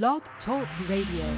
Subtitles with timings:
[0.00, 1.28] Blog Talk Radio.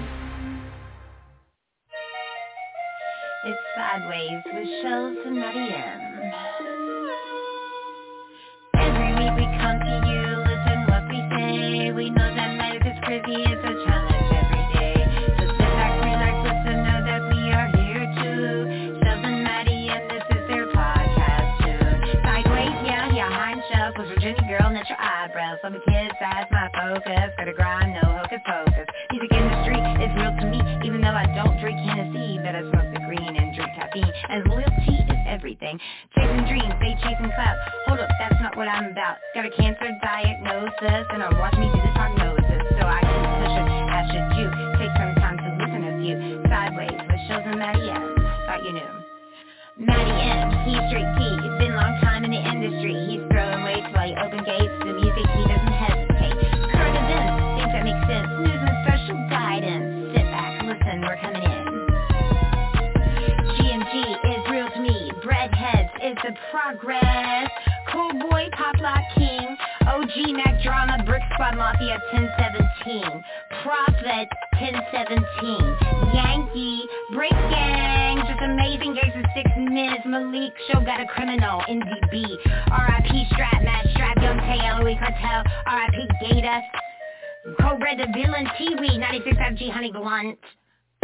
[3.46, 6.13] It's Sidewayz with Shellz and Matty M.
[35.44, 35.78] everything.
[36.16, 37.60] Chasing dreams, they chasing clout.
[37.84, 39.20] Hold up, that's not what I'm about.
[39.34, 42.64] Got a cancer diagnosis, and I'm watching me do this prognosis.
[42.80, 44.48] So I can push it, as should you.
[44.80, 46.16] Take some time to listen to you.
[46.48, 48.16] Sidewayz with shows and Matty M.
[48.48, 48.92] Thought you knew.
[49.84, 51.20] Matty M, he's straight T.
[51.28, 52.96] It's been a long time in the industry.
[53.04, 54.72] He's throwing weights while he open gates.
[54.80, 55.63] The music, he doesn't
[66.76, 67.50] progress.
[67.92, 69.56] Cool boy, pop lock king.
[69.86, 73.24] OG Mack Drama, brick squad mafia 1017.
[73.62, 76.14] Prophet 1017.
[76.14, 76.82] Yankee,
[77.14, 78.16] break gang.
[78.26, 80.02] Just amazing games in six minutes.
[80.06, 81.62] Malik show got a criminal.
[81.68, 82.22] NDB.
[82.22, 85.44] RIP strap, Matt strap, young Tay, LOE cartel.
[85.66, 86.60] RIP Gator.
[87.60, 90.38] Cobra the villain, T-Weed, 96 FG Honey Blunt.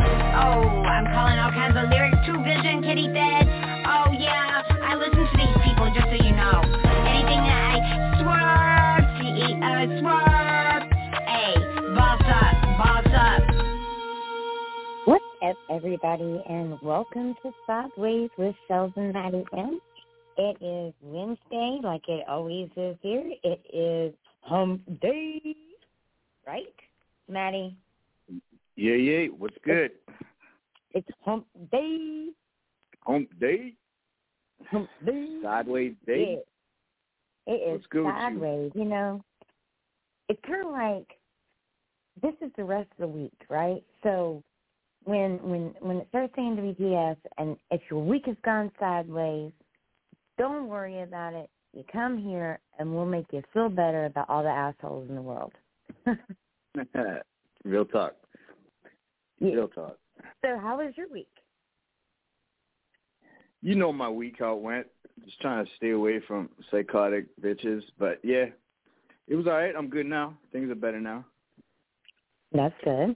[0.00, 3.44] Oh, I'm calling all kinds of lyrics to Vision, Kitty Fed.
[3.84, 5.59] Oh yeah, I listen to these
[5.94, 6.60] just so you know.
[7.04, 7.78] Anything that I
[8.22, 10.84] swerve, C-E-O, swerve.
[11.26, 11.54] Hey,
[11.96, 13.42] boss up, boss up.
[15.06, 19.80] What's up, everybody, and welcome to Sidewayz with Shellz and Matty M.
[20.36, 23.32] It is Wednesday, like it always is here.
[23.42, 25.56] It is Hump Day,
[26.46, 26.66] right,
[27.28, 27.76] Matty?
[28.76, 29.26] Yeah, yeah.
[29.36, 29.90] What's good?
[30.92, 32.28] It's Hump Day.
[33.00, 33.74] Hump day, Hump Day.
[35.42, 36.38] Sideways day.
[37.46, 37.54] Yeah.
[37.54, 38.04] It is with you?
[38.04, 38.72] sideways.
[38.74, 39.24] You know,
[40.28, 41.06] it's kind of like
[42.22, 43.82] this is the rest of the week, right?
[44.02, 44.42] So
[45.04, 49.52] when when when it starts saying to BTS, and if your week has gone sideways,
[50.38, 51.48] don't worry about it.
[51.72, 55.22] You come here, and we'll make you feel better about all the assholes in the
[55.22, 55.52] world.
[57.64, 58.14] Real talk.
[59.38, 59.54] Yeah.
[59.54, 59.98] Real talk.
[60.42, 61.28] So how was your week?
[63.62, 64.86] You know my week how it went.
[65.24, 68.46] Just trying to stay away from psychotic bitches, but yeah,
[69.28, 69.74] it was all right.
[69.76, 70.36] I'm good now.
[70.50, 71.24] Things are better now.
[72.52, 73.14] That's good.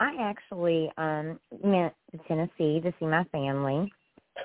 [0.00, 3.90] I actually um went to Tennessee to see my family.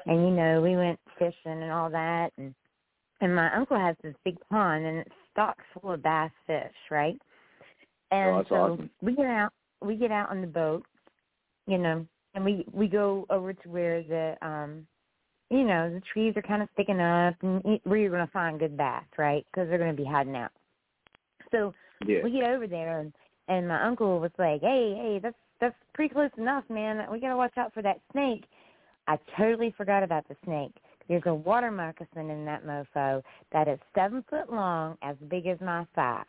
[0.06, 2.54] And you know, we went fishing and all that and
[3.20, 7.20] and my uncle has this big pond and it's stocked full of bass fish, right?
[8.12, 8.90] And Oh, that's so awesome.
[9.02, 10.86] we get out we get out on the boat,
[11.68, 14.88] you know, and we we go over to where the um
[15.52, 18.58] you know, the trees are kind of sticking up and where you're going to find
[18.58, 19.46] good bass, right?
[19.52, 20.52] Because they're going to be hiding out.
[21.52, 21.74] So
[22.08, 22.24] Yeah.
[22.24, 23.14] we get over there and
[23.48, 27.06] and my uncle was like, "Hey, hey, that's that's pretty close enough, man.
[27.12, 28.46] We gotta watch out for that snake."
[29.08, 30.74] I totally forgot about the snake.
[31.10, 35.60] There's a water moccasin in that mofo that is seven foot long, as big as
[35.60, 36.24] my thigh.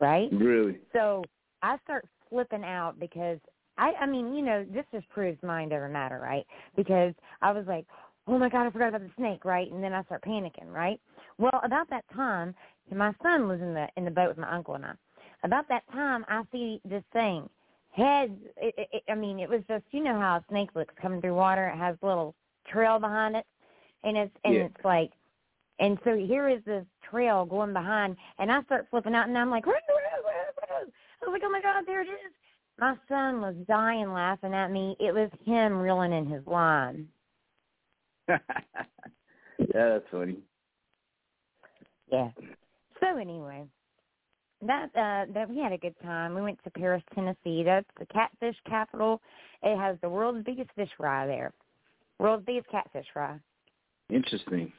[0.00, 0.32] Right?
[0.32, 0.78] Really?
[0.92, 1.24] So
[1.62, 3.38] I start flipping out because
[3.82, 6.46] I I mean, you know, this just proves mind over matter, right?
[6.76, 7.86] Because I was like,
[8.28, 9.70] Oh my god, I forgot about the snake, right?
[9.70, 11.00] And then I start panicking, right?
[11.38, 12.54] Well, about that time,
[12.94, 14.92] my son was in the in the boat with my uncle and I.
[15.44, 17.48] About that time I see this thing.
[17.90, 20.94] Head it, it, it, I mean, it was just you know how a snake looks
[21.00, 22.34] coming through water, it has a little
[22.68, 23.46] trail behind it
[24.04, 24.62] and it's and Yeah.
[24.66, 25.10] it's like
[25.78, 29.50] and so here is this trail going behind, and I start flipping out, and I'm
[29.50, 29.64] like.
[29.66, 32.32] I was like, oh my god, there it is.
[32.78, 34.96] My son was dying laughing at me.
[34.98, 37.06] It was him reeling in his line.
[38.28, 38.38] yeah,
[39.58, 40.38] that's funny.
[42.10, 42.30] Yeah.
[43.00, 43.64] So anyway,
[44.66, 46.34] that uh that we had a good time.
[46.34, 47.62] We went to Paris, Tennessee.
[47.64, 49.20] That's the catfish capital.
[49.62, 51.52] It has the world's biggest fish fry there.
[52.18, 53.38] World's biggest catfish fry.
[54.08, 54.72] Interesting.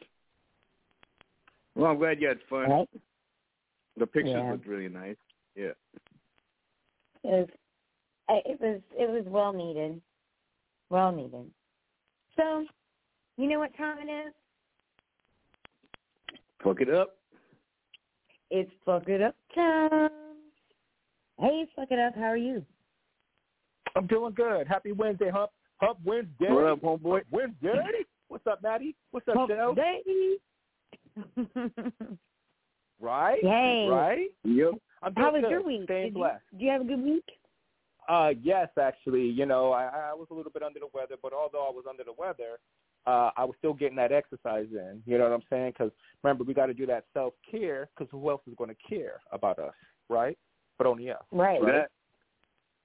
[1.76, 2.70] Well, I'm glad you had fun.
[2.70, 2.90] Right?
[3.98, 4.52] The pictures Yeah.
[4.52, 5.18] looked really nice.
[5.56, 5.72] Yeah.
[7.24, 7.50] It was
[8.30, 10.02] I- it was it was well needed.
[10.90, 11.52] Well needed.
[12.36, 12.66] So,
[13.38, 14.34] you know what time it is?
[16.64, 17.18] Fuck it up.
[18.50, 20.10] It's fuck it up time.
[21.40, 22.16] Hey, fuck it up.
[22.16, 22.66] How are you?
[23.96, 24.68] I'm doing good.
[24.68, 25.52] Happy Wednesday, Hump.
[25.82, 26.50] Hump Wednesday.
[26.50, 27.22] What up, homeboy?
[27.22, 28.06] Hump Wednesday.
[28.28, 28.96] What's up, Matty?
[29.12, 29.76] What's up, Hump Shell?
[29.76, 30.02] day.
[33.00, 33.44] Right?
[33.44, 33.88] Yay.
[33.90, 34.30] Right?
[34.46, 34.74] Yep.
[35.02, 35.52] I'm doing How was good.
[35.52, 35.84] your week?
[35.84, 37.26] Staying Did you, do you have a good week?
[38.10, 39.24] Uh, yes, actually.
[39.24, 41.86] You know, I, I was a little bit under the weather, but although I was
[41.90, 42.60] under the weather,
[43.06, 45.02] uh, I was still getting that exercise in.
[45.06, 45.74] You know what I'm saying?
[45.78, 45.92] Because
[46.24, 47.90] remember, we got to do that self care.
[47.96, 49.74] Because who else is going to care about us,
[50.10, 50.38] right?
[50.78, 51.24] But only us.
[51.32, 51.60] Right.
[51.60, 51.90] True that.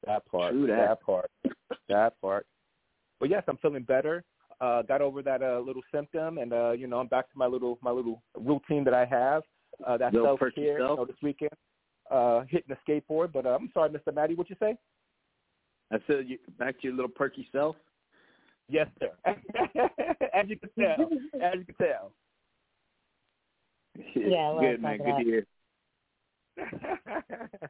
[0.07, 0.53] That part.
[0.53, 1.01] True that.
[1.01, 1.31] part.
[1.89, 2.47] that part.
[3.21, 4.25] But yes, I'm feeling better.
[4.61, 7.47] Uh, got over that uh, little symptom, and uh, you know, I'm back to my
[7.47, 9.43] little my little routine that I have.
[9.87, 10.81] Uh, that Little self care.
[10.81, 11.53] You know, this weekend,
[12.11, 13.33] uh, hitting the skateboard.
[13.33, 14.13] But uh, I'm sorry, Mr.
[14.13, 14.77] Matty, what you say?
[15.93, 17.77] I said you back to your little perky self.
[18.69, 19.11] Yes, sir.
[19.27, 21.07] as you can tell,
[21.43, 22.13] as you can tell.
[24.15, 24.99] Yeah, well, good fuck man.
[24.99, 25.19] Good up.
[25.19, 25.47] to hear.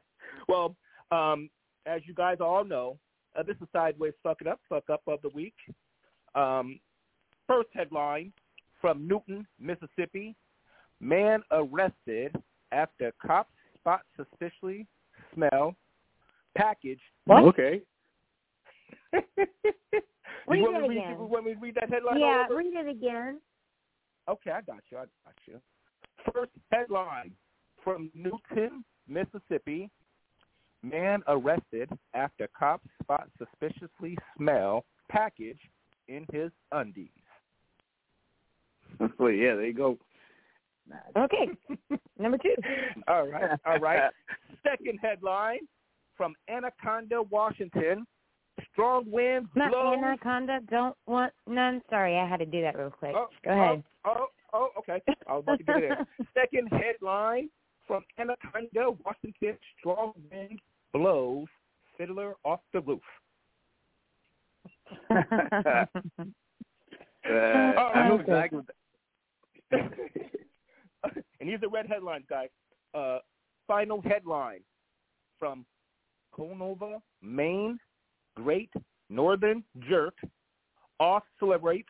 [0.47, 0.75] well,
[1.11, 1.49] um,
[1.85, 2.97] as you guys all know,
[3.37, 5.55] uh, this is Sidewayz Fuck It Up, Fuck Up of the Week.
[6.35, 6.79] Um,
[7.47, 8.33] first headline
[8.81, 10.35] from Newton, Mississippi.
[10.99, 12.35] Man arrested
[12.71, 14.85] after cops spot suspiciously
[15.33, 15.75] smell
[16.57, 16.99] package.
[17.25, 17.43] What?
[17.43, 17.81] Okay.
[19.13, 19.21] you
[20.47, 21.11] Read want, it me read, again.
[21.19, 22.15] you want me to read that headline?
[22.15, 22.57] all Yeah, over?
[22.57, 23.39] read it again.
[24.27, 24.97] Okay, I got you.
[24.97, 25.59] I got you.
[26.33, 27.31] First headline
[27.83, 29.89] from Newton, Mississippi.
[30.83, 35.59] Man arrested after cops spot suspiciously smell package
[36.07, 37.09] in his undies.
[39.17, 39.97] well, yeah, there you go.
[41.17, 41.49] Okay.
[42.17, 42.55] Number two.
[43.07, 44.09] All right, all right.
[44.63, 45.59] Second headline
[46.15, 48.05] from Anaconda, Washington.
[48.73, 49.93] Strong winds Not blow.
[49.93, 50.59] anaconda.
[50.69, 51.81] Don't want none.
[51.89, 53.13] Sorry, I had to do that real quick.
[53.15, 53.83] Oh, Go ahead.
[54.05, 55.01] Oh, oh, oh, okay.
[55.27, 56.27] I was about to get it in.
[56.33, 57.49] Second headline
[57.87, 59.57] from Anaconda, Washington.
[59.79, 60.59] Strong wind
[60.93, 61.47] blows
[61.97, 63.01] fiddler off the roof.
[67.29, 68.59] Uh, I know exactly.
[69.71, 69.81] What
[71.39, 72.47] and these are red headlines, guys.
[72.93, 73.19] Uh,
[73.67, 74.61] final headline
[75.37, 75.65] from
[76.35, 77.77] Conova, Maine.
[78.43, 78.71] Great
[79.09, 80.15] Northern Jerk
[80.99, 81.89] off celebrates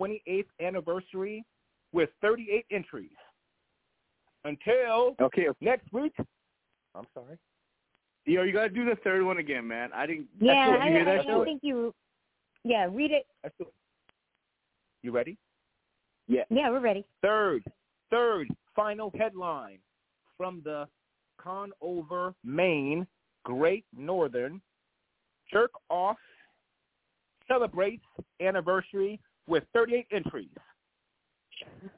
[0.00, 1.44] 28th anniversary
[1.92, 3.08] with 38 entries.
[4.44, 6.12] Until okay, next week.
[6.94, 7.38] I'm sorry.
[8.26, 9.90] yo, you gotta do the third one again, man.
[9.94, 10.26] I didn't.
[10.38, 11.94] yeah, I, I, I don't think you.
[12.62, 13.26] Yeah, read it.
[13.42, 13.72] Let's it.
[15.02, 15.38] You ready?
[16.28, 16.42] Yeah.
[16.50, 17.06] Yeah, we're ready.
[17.22, 17.64] Third,
[18.10, 19.78] third final headline
[20.36, 20.86] from the
[21.38, 23.06] Conover, Maine,
[23.44, 24.60] Great Northern.
[25.52, 26.16] Jerk off
[27.48, 28.04] celebrates
[28.40, 30.48] anniversary with 38 entries.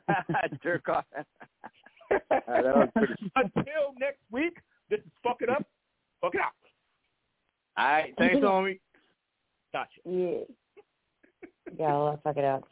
[0.62, 1.04] Jerk off.
[2.10, 3.14] that was pretty.
[3.36, 4.58] Until next week,
[4.90, 5.64] this is Fuck It Up.
[6.20, 6.52] Fuck It Out.
[7.78, 8.80] All right, thanks, homie.
[9.72, 9.90] Gotcha.
[10.04, 10.38] Yeah.
[11.78, 12.64] Yeah, well, fuck it up.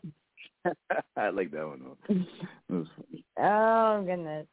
[1.17, 1.81] I like that one.
[1.83, 2.15] though.
[2.71, 3.25] That was funny.
[3.39, 4.47] Oh goodness.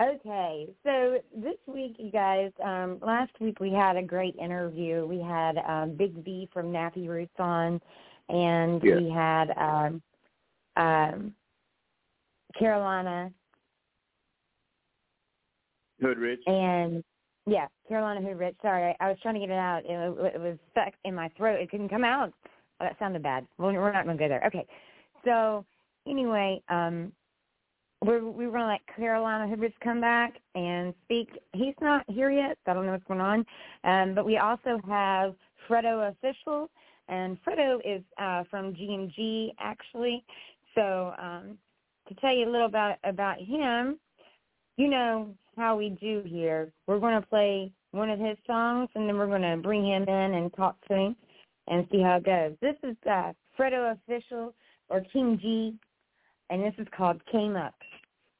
[0.00, 5.06] Okay, so this week, you guys, um, last week we had a great interview.
[5.06, 7.80] We had um, Big V from Nappy Roots on,
[8.30, 10.02] and we had um,
[10.76, 11.34] um,
[12.58, 13.30] Carolina
[16.00, 16.40] Hood Rich.
[16.46, 17.04] and
[17.46, 18.56] yeah, Carolina Hood Rich.
[18.62, 19.82] Sorry, I, I was trying to get it out.
[19.84, 21.60] It, it was stuck in my throat.
[21.60, 22.32] It couldn't come out.
[22.80, 23.46] Oh, that sounded bad.
[23.58, 24.44] Well, we're not going to go there.
[24.46, 24.66] Okay.
[25.24, 25.66] So
[26.08, 27.12] anyway, um,
[28.02, 31.28] we're, we were let Carolina Rich come back and speak.
[31.52, 32.58] He's not here yet.
[32.64, 33.46] So I don't know what's going on.
[33.84, 35.34] Um, but we also have
[35.68, 36.68] Fredo Official,
[37.08, 40.24] and Fredo is uh, from G&G actually.
[40.74, 41.58] So um,
[42.08, 43.98] to tell you a little about about him,
[44.76, 46.72] you know how we do here.
[46.86, 50.02] We're going to play one of his songs, and then we're going to bring him
[50.04, 51.16] in and talk to him
[51.68, 52.56] and see how it goes.
[52.60, 54.54] This is uh, Fredo Official
[54.88, 55.74] or King G,
[56.50, 57.74] and this is called Came Up.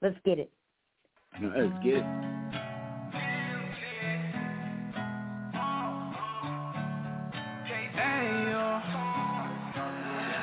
[0.02, 0.50] Let's get it.
[1.40, 2.04] Let's get it.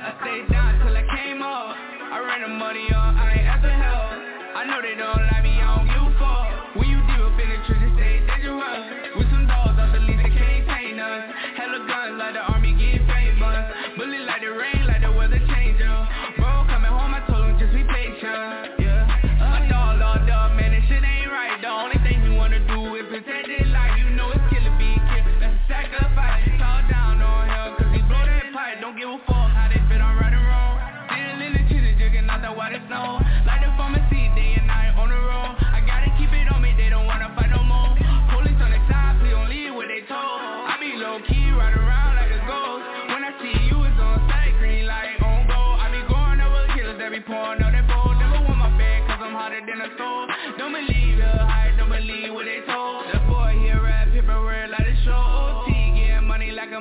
[0.01, 1.75] I stayed down till I came up.
[1.75, 4.15] I ran the money up, I ain't after help.
[4.55, 5.18] I know they don't like me, I don't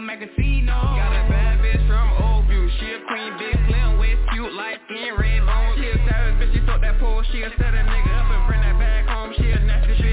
[0.06, 0.78] a casino.
[0.94, 2.70] Got a bad bitch from Oakview.
[2.78, 5.74] She a queen, big slim, waist cute, light skin, red bone.
[5.74, 7.24] She a savage bitch, she took that pole.
[7.32, 9.34] She a set a nigga up and bring that back home.
[9.36, 10.07] She a nasty bitch.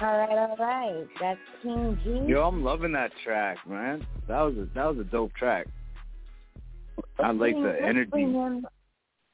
[0.00, 1.06] All right, all right.
[1.20, 2.30] That's King G.
[2.30, 4.06] Yo, I'm loving that track, man.
[4.28, 5.66] That was a that was a dope track.
[7.18, 8.10] I like the energy.
[8.14, 8.66] Him,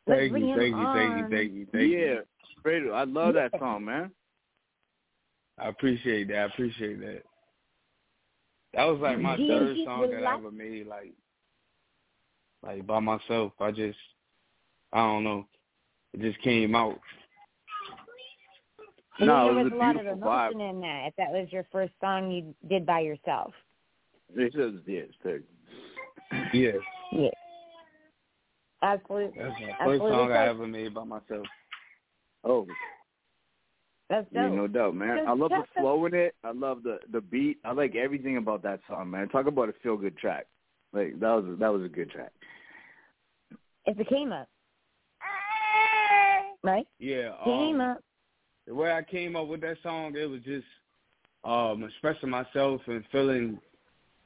[0.07, 1.99] let's Thank you, thank you, thank you, thank you, thank you.
[1.99, 2.21] Yeah,
[2.61, 2.95] straight up.
[2.95, 4.11] I love that song, man.
[5.59, 6.39] I appreciate that.
[6.39, 7.23] I appreciate that.
[8.75, 11.13] That was like my G- third G- song that I ever made, like,
[12.63, 13.53] like by myself.
[13.61, 13.99] I just,
[14.93, 15.47] I don't know,
[16.15, 17.01] it just came out.
[19.27, 20.71] Well, No, there was was a a lot of emotion vibe.
[20.71, 21.05] in that.
[21.09, 23.53] If that was your first song you did by yourself.
[24.35, 25.43] It says yes, too.
[26.53, 26.73] Yeah,
[27.13, 27.29] Yeah.
[28.83, 29.39] Absolutely.
[29.39, 30.11] that's my first Absolutely.
[30.11, 31.47] song I So- ever made by myself.
[32.45, 32.67] Oh,
[34.09, 34.55] That's yeah, dope.
[34.55, 35.19] no doubt, man.
[35.25, 36.35] So I love the flow in it.
[36.43, 37.59] I love the the beat.
[37.65, 39.29] I like everything about that song, man.
[39.29, 40.47] Talk about a feel good track.
[40.93, 42.33] Like that was that was a good track.
[43.87, 44.49] It's a came up.
[46.65, 46.87] Right?
[46.99, 47.99] Yeah, Came um, up.
[48.67, 50.67] The way I came up with that song, it was just
[51.45, 53.59] um expressing myself and feeling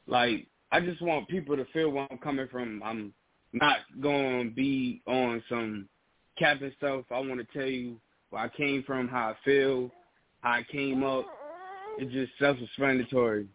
[0.07, 2.83] like I just want people to feel where I'm coming from.
[2.85, 3.13] I'm
[3.53, 5.89] not going to be on some
[6.39, 7.05] capping stuff.
[7.11, 7.99] I want to tell you
[8.31, 9.91] where I came from, how I feel,
[10.41, 11.25] how I came up.
[11.99, 13.47] It's just self-explanatory.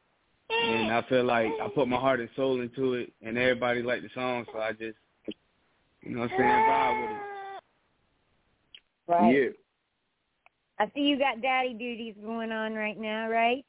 [0.49, 4.03] And I feel like I put my heart and soul into it, and everybody liked
[4.03, 4.97] the song, so I just,
[6.01, 7.21] you know what I'm saying, vibe with it.
[9.07, 9.35] Right.
[9.35, 9.49] Yeah.
[10.81, 13.63] I see you got daddy duties going on right now, right?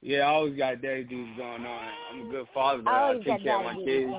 [0.00, 1.88] Yeah, I always got daddy duties going on.
[2.12, 4.10] I'm a good father, but I I take care of my kids.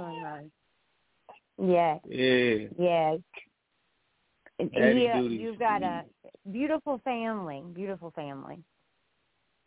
[1.58, 2.68] Yeah, Yeah.
[2.78, 3.16] yeah.
[4.72, 5.42] Daddy you, duties.
[5.42, 6.04] You've got a
[6.52, 8.60] beautiful family, beautiful family.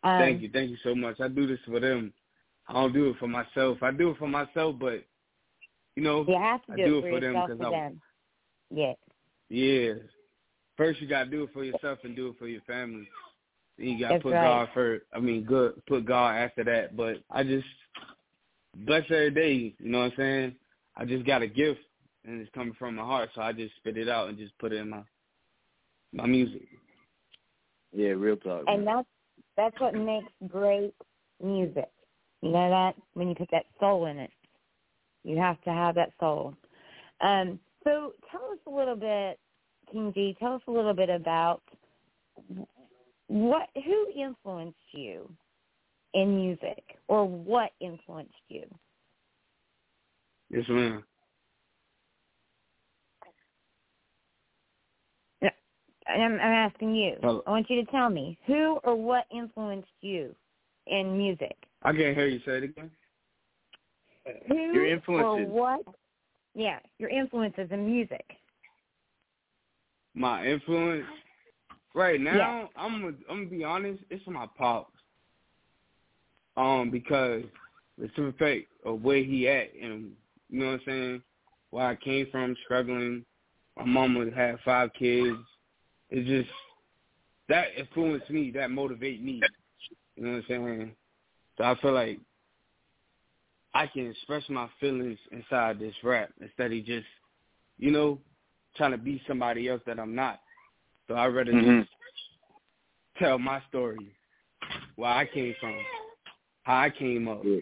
[0.03, 1.19] Um, Thank you, thank you so much.
[1.19, 2.13] I do this for them.
[2.69, 3.83] I don't do it for myself.
[3.83, 5.03] I do it for myself, but
[5.97, 7.65] you know, You have to I do, do it it for them yourself, 'cause for
[7.65, 8.01] I- them.
[8.69, 8.93] Yeah.
[9.49, 9.93] yeah.
[10.77, 13.07] First, you gotta do it for yourself and do it for your family.
[13.77, 14.65] Then you gotta That's put right.
[14.65, 15.05] God first.
[15.13, 15.85] I mean, good.
[15.87, 16.95] Put God after that.
[16.95, 17.67] But I just
[18.75, 19.75] bless every day.
[19.79, 20.55] You know what I'm saying?
[20.95, 21.81] I just got a gift,
[22.25, 24.73] and it's coming from my heart, so I just spit it out and just put
[24.73, 25.03] it in my
[26.13, 26.67] my music.
[27.93, 28.65] Yeah, real talk.
[28.67, 29.07] And that's
[29.57, 30.93] that's what makes great
[31.43, 31.89] music.
[32.41, 34.31] You know that when you put that soul in it,
[35.23, 36.55] you have to have that soul.
[37.21, 39.39] Um, so tell us a little bit,
[39.91, 40.35] King G.
[40.39, 41.61] Tell us a little bit about
[43.27, 45.31] what who influenced you
[46.13, 48.63] in music, or what influenced you.
[50.49, 51.03] Yes, ma'am.
[56.07, 57.15] And I'm, I'm asking you.
[57.23, 60.35] Well- I want you to tell me who or what influenced you
[60.87, 61.55] in music.
[61.83, 62.91] I can't hear you say it again.
[64.47, 65.81] Who Your or what?
[66.53, 68.25] Yeah, your influences in music.
[70.13, 71.05] My influence
[71.93, 72.67] right now, Yeah.
[72.75, 74.03] I'm gonna, I'm gonna be honest.
[74.09, 74.91] It's my pops.
[76.57, 77.43] Um, because
[77.97, 80.11] the simple fact of where he at, and
[80.49, 81.21] you know what I'm saying,
[81.69, 83.25] where I came from, struggling.
[83.77, 85.37] My mama had five kids.
[86.09, 86.49] It just
[87.47, 88.51] that influenced me.
[88.51, 89.49] That motivate me.
[90.15, 90.91] You know what I'm saying?
[91.57, 92.19] So I feel like
[93.73, 97.07] I can express my feelings inside this rap instead of just,
[97.77, 98.19] you know,
[98.75, 100.39] trying to be somebody else that I'm not.
[101.07, 101.81] So I'd rather Mhm.
[101.81, 101.89] just
[103.17, 104.15] tell my story,
[104.95, 105.85] where I came from,
[106.63, 107.43] how I came up.
[107.43, 107.59] Yeah.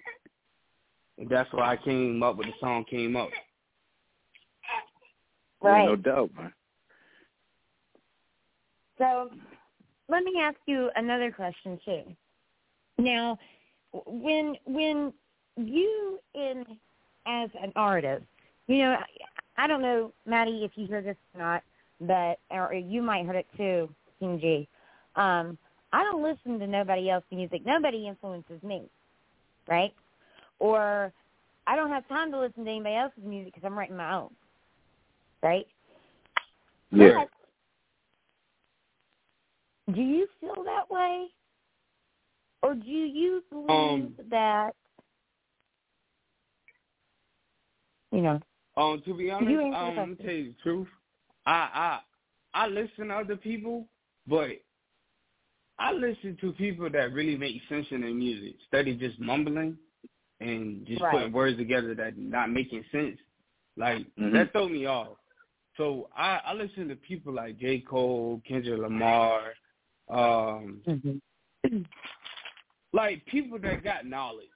[1.18, 3.30] And that's why I came up with the song Came Up.
[5.62, 5.80] Right.
[5.80, 6.54] Yeah, no doubt, man.
[8.98, 9.32] So
[10.08, 12.16] let me ask you another question too.
[12.98, 13.38] Now,
[14.06, 15.14] when when
[15.58, 16.66] you in
[17.26, 18.26] as an artist,
[18.68, 18.98] you know,
[19.60, 21.64] I don't know, Matty, if you hear this or not,
[22.00, 23.90] but or you might heard it too,
[24.20, 24.68] King G.
[25.16, 25.58] Um,
[25.92, 27.66] I don't listen to nobody else's music.
[27.66, 28.84] Nobody influences me,
[29.68, 29.94] right?
[30.60, 31.12] Or
[31.68, 34.30] I don't have time to listen to anybody else's music because I'm writing my own.
[35.44, 35.68] right?
[36.92, 37.26] Yeah.
[39.88, 41.28] But do you feel that way?
[42.62, 44.76] Or do you believe Um, that
[48.12, 48.40] you know
[48.80, 49.96] Um, to be honest, um, question.
[49.96, 50.88] gonna tell you the truth.
[51.46, 52.00] I
[52.54, 53.88] I I listen to other people,
[54.26, 54.52] but
[55.78, 58.56] I listen to people that really make sense in their music.
[58.68, 59.78] Study just mumbling
[60.40, 61.12] and just Right.
[61.12, 63.18] putting words together that not making sense.
[63.76, 64.32] Like Mhm.
[64.34, 65.18] that throw me off.
[65.76, 67.80] So I I listen to people like J.
[67.82, 69.54] Cole, Kendrick Lamar,
[70.10, 70.82] um,
[72.94, 74.48] like people that got knowledge.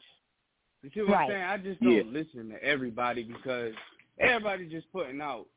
[0.82, 1.24] You see what Right.
[1.24, 1.44] I'm saying?
[1.44, 2.12] I just don't Yeah.
[2.12, 3.74] listen to everybody because
[4.20, 5.48] everybody just putting out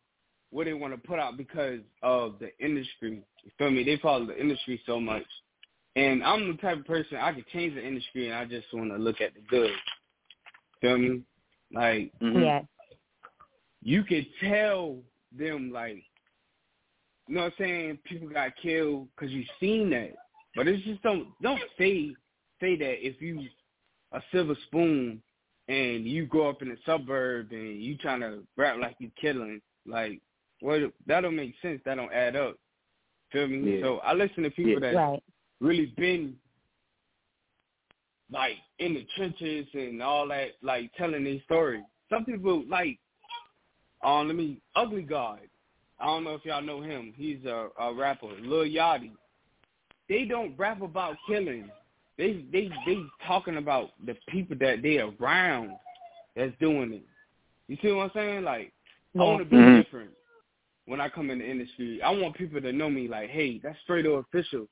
[0.51, 3.23] what they want to put out because of the industry.
[3.45, 3.85] You feel me?
[3.85, 5.25] They follow the industry so much.
[5.97, 8.91] And I'm the type of person I could change the industry and I just want
[8.91, 9.73] to look at the good.
[10.81, 11.23] Feel me?
[11.73, 12.43] Like Mhm.
[12.43, 12.63] yeah.
[13.83, 16.05] you could tell them like
[17.29, 20.15] you know what I'm saying people got killed because you seen that
[20.55, 22.15] but it's just don't don't say
[22.61, 23.49] say that if you
[24.13, 25.21] a silver spoon
[25.68, 29.61] and you grow up in a suburb and you trying to rap like you killing
[29.87, 30.20] like
[30.61, 32.56] what that don't make sense that don't add up
[33.32, 33.82] feel me Yeah.
[33.85, 34.78] so I listen to people Yeah.
[34.80, 35.23] that Right.
[35.61, 36.37] really been
[38.30, 41.85] like in the trenches and all that, like telling these stories.
[42.11, 42.99] Some people like,
[44.02, 45.40] um, let me, Ugly God.
[45.99, 47.14] I don't know if y'all know him.
[47.16, 49.12] He's a, a rapper, Lil Yachty.
[50.08, 51.70] They don't rap about killing.
[52.18, 55.73] They they they talking about the people that they around
[56.35, 57.04] that's doing it.
[57.68, 58.44] You see what I'm saying?
[58.44, 58.73] Like
[59.16, 59.82] I want to be Mhm.
[59.85, 60.11] different
[60.87, 62.00] when I come in the industry.
[62.02, 64.66] I want people to know me like, hey, that's straight or official.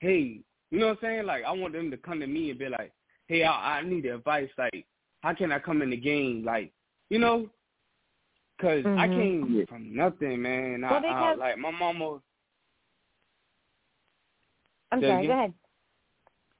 [0.00, 0.40] Hey,
[0.70, 1.26] you know what I'm saying?
[1.26, 2.92] Like I want them to come to me and be like,
[3.28, 4.50] hey, I, I need advice.
[4.58, 4.86] Like,
[5.22, 6.44] how can I come in the game?
[6.44, 6.72] Like,
[7.10, 7.48] you know,
[8.56, 9.14] because I Mhm.
[9.14, 10.82] came from nothing, man.
[10.82, 11.00] Well, I, I,
[11.32, 12.20] because- like my mama.
[14.92, 15.28] I'm Say sorry, again?
[15.28, 15.54] go ahead.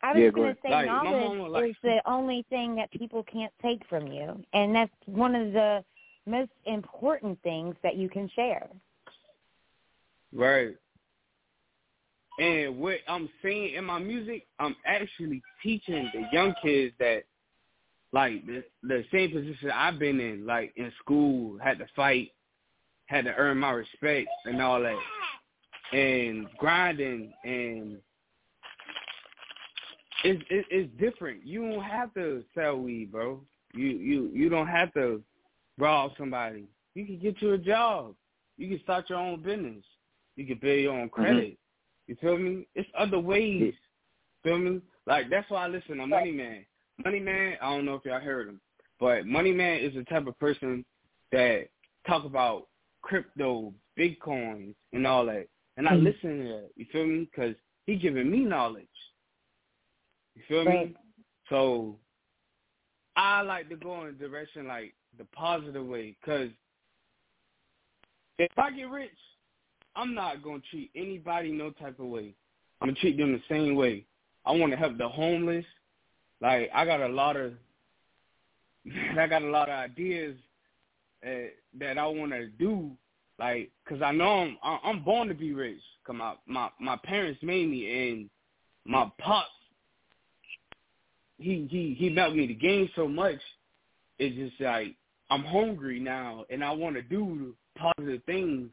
[0.02, 2.74] I was Yeah, going to say Like, my knowledge mama, like- is the only thing
[2.76, 5.84] that people can't take from you, and that's one of the
[6.26, 8.68] most important things that you can share.
[10.32, 10.76] Right.
[12.38, 17.24] And what I'm saying in my music, I'm actually teaching the young kids that,
[18.12, 22.32] like, the, the same position I've been in, like, in school, had to fight,
[23.06, 24.98] had to earn my respect and all that,
[25.92, 27.98] and grinding, and
[30.24, 31.46] it's it, it's different.
[31.46, 33.40] You don't have to sell weed, bro.
[33.74, 35.22] You you you don't have to
[35.78, 36.64] rob somebody.
[36.94, 38.14] You can get you a job.
[38.56, 39.84] You can start your own business.
[40.36, 41.58] You can build your own credit.
[42.06, 42.66] You feel me?
[42.74, 43.74] It's other ways.
[44.42, 44.80] Feel me?
[45.06, 46.64] Like that's why I listen to Money Man.
[47.04, 48.60] Money Man, I don't know if y'all heard him,
[48.98, 50.84] but Money Man is the type of person
[51.32, 51.68] that
[52.06, 52.66] talk about
[53.02, 55.46] crypto, bitcoins, and all that.
[55.76, 56.04] And I Mhm.
[56.04, 56.70] listen to that.
[56.76, 57.24] You feel me?
[57.24, 57.54] Because
[57.86, 58.86] he giving me knowledge.
[60.34, 60.88] You feel Right.
[60.88, 60.96] me?
[61.48, 61.98] So
[63.16, 66.16] I like to go in a direction like the positive way.
[66.20, 66.50] Because
[68.38, 69.10] if I get rich,
[69.96, 72.34] I'm not gonna treat anybody no type of way.
[72.80, 74.06] I'm gonna treat them the same way.
[74.46, 75.66] I want to help the homeless.
[76.40, 77.52] Like I got a lot of,
[79.18, 80.36] I got a lot of ideas
[81.26, 82.92] uh, that I want to do.
[83.38, 85.80] Like, cause I know I'm I'm born to be rich.
[86.06, 88.30] Cause my my my parents made me, and
[88.84, 89.48] my pops,
[91.40, 93.40] he he he helped me to gain so much.
[94.18, 94.94] It's just like
[95.30, 98.70] I'm hungry now, and I want to do positive things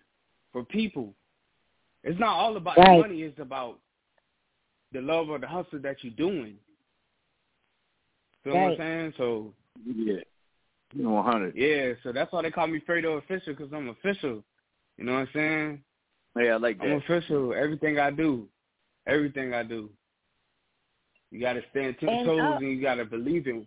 [0.51, 1.13] for people.
[2.03, 2.97] It's not all about Right.
[2.97, 3.21] the money.
[3.23, 3.79] It's about
[4.91, 6.57] the love or the hustle that you're doing.
[8.43, 9.13] Feel what I'm saying?
[9.17, 9.53] So
[9.85, 10.21] Yeah.
[10.93, 11.55] One hundred.
[11.55, 14.43] yeah, so that's why they call me Fredo official because I'm official.
[14.97, 15.83] You know what I'm saying?
[16.37, 17.53] Yeah, I like I'm official.
[17.53, 18.47] Everything I do,
[19.05, 19.89] everything I do.
[21.31, 23.65] You got to stand ten And, toes uh, and you got to believe in.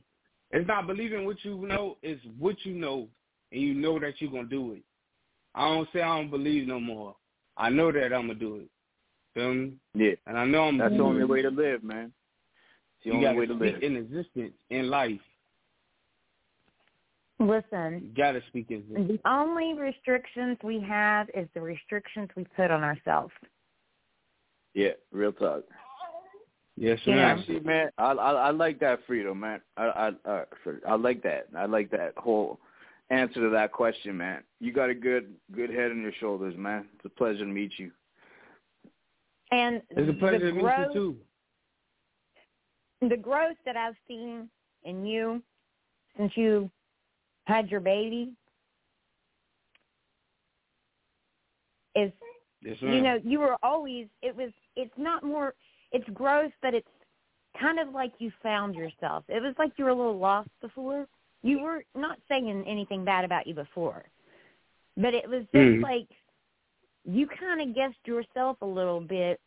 [0.50, 1.96] It's not believing what you know.
[2.02, 3.06] It's what you know,
[3.52, 4.82] and you know that you're gonna do it.
[5.54, 7.14] I don't say I don't believe no more.
[7.56, 8.68] I know that I'm gonna do it.
[9.34, 9.72] Feel me?
[9.94, 10.12] Yeah.
[10.26, 10.78] And I know I'm.
[10.78, 12.12] That's the only way to live, man.
[12.96, 13.82] It's the You only way to speak live.
[13.82, 15.20] in existence in life.
[17.38, 19.20] Listen, You gotta speak in existence.
[19.24, 23.32] the only restrictions we have is the restrictions we put on ourselves.
[24.74, 25.64] Yeah, real talk.
[26.80, 27.16] Yes, Yeah.
[27.16, 27.38] ma'am.
[27.38, 29.60] Actually, man, I, I I like that freedom, man.
[29.76, 30.44] I I uh,
[30.86, 31.48] I, I like that.
[31.54, 32.58] I like that whole
[33.10, 34.42] answer to that question, man.
[34.60, 36.86] You got a good good head on your shoulders, man.
[36.94, 37.90] It's a pleasure to meet you.
[39.50, 41.16] And It's a pleasure the to meet growth, you
[43.02, 43.08] too.
[43.10, 44.48] the growth that I've seen
[44.84, 45.42] in you
[46.16, 46.70] since you
[47.44, 48.32] had your baby,
[51.94, 52.10] is
[52.62, 55.52] Yes, you know you were always it was it's not more
[55.92, 56.88] it's growth but it's
[57.58, 59.24] kind of like you found yourself.
[59.28, 61.06] It was like you were a little lost before.
[61.42, 64.04] You were not saying anything bad about you before
[64.96, 65.82] but it was just Mhm.
[65.82, 66.08] like
[67.04, 69.40] you kind of guessed yourself a little bit.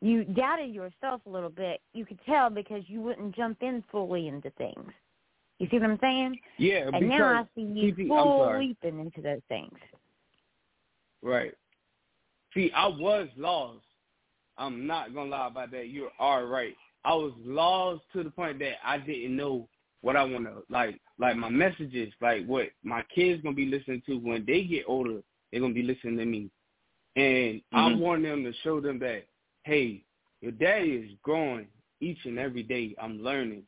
[0.00, 1.80] You doubted yourself a little bit.
[1.92, 4.92] You could tell because you wouldn't jump in fully into things.
[5.58, 6.40] You see what i'm saying?
[6.56, 9.78] Yeah, and now i see you I'm full leaping into those things.
[11.22, 11.56] Right.
[12.52, 13.86] See, I was lost.
[14.58, 15.88] I'm not gonna lie about that.
[15.88, 16.76] You are right.
[17.04, 19.68] I was lost to the point that I didn't know
[20.02, 21.00] what I want to like.
[21.18, 25.22] Like my messages, like what my kids gonna be listening to when they get older.
[25.50, 26.50] They're gonna be listening to me,
[27.16, 27.98] and I Mhm.
[27.98, 29.26] want them to show them that,
[29.64, 30.04] hey,
[30.40, 31.68] your daddy is growing
[32.00, 32.94] each and every day.
[33.00, 33.66] I'm learning.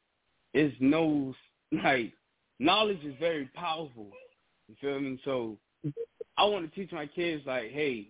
[0.55, 1.35] It's no
[1.73, 2.13] like
[2.59, 4.13] knowledge is very powerful.
[4.69, 5.21] You feel me?
[5.25, 5.59] So
[6.37, 8.09] I want to teach my kids like, hey,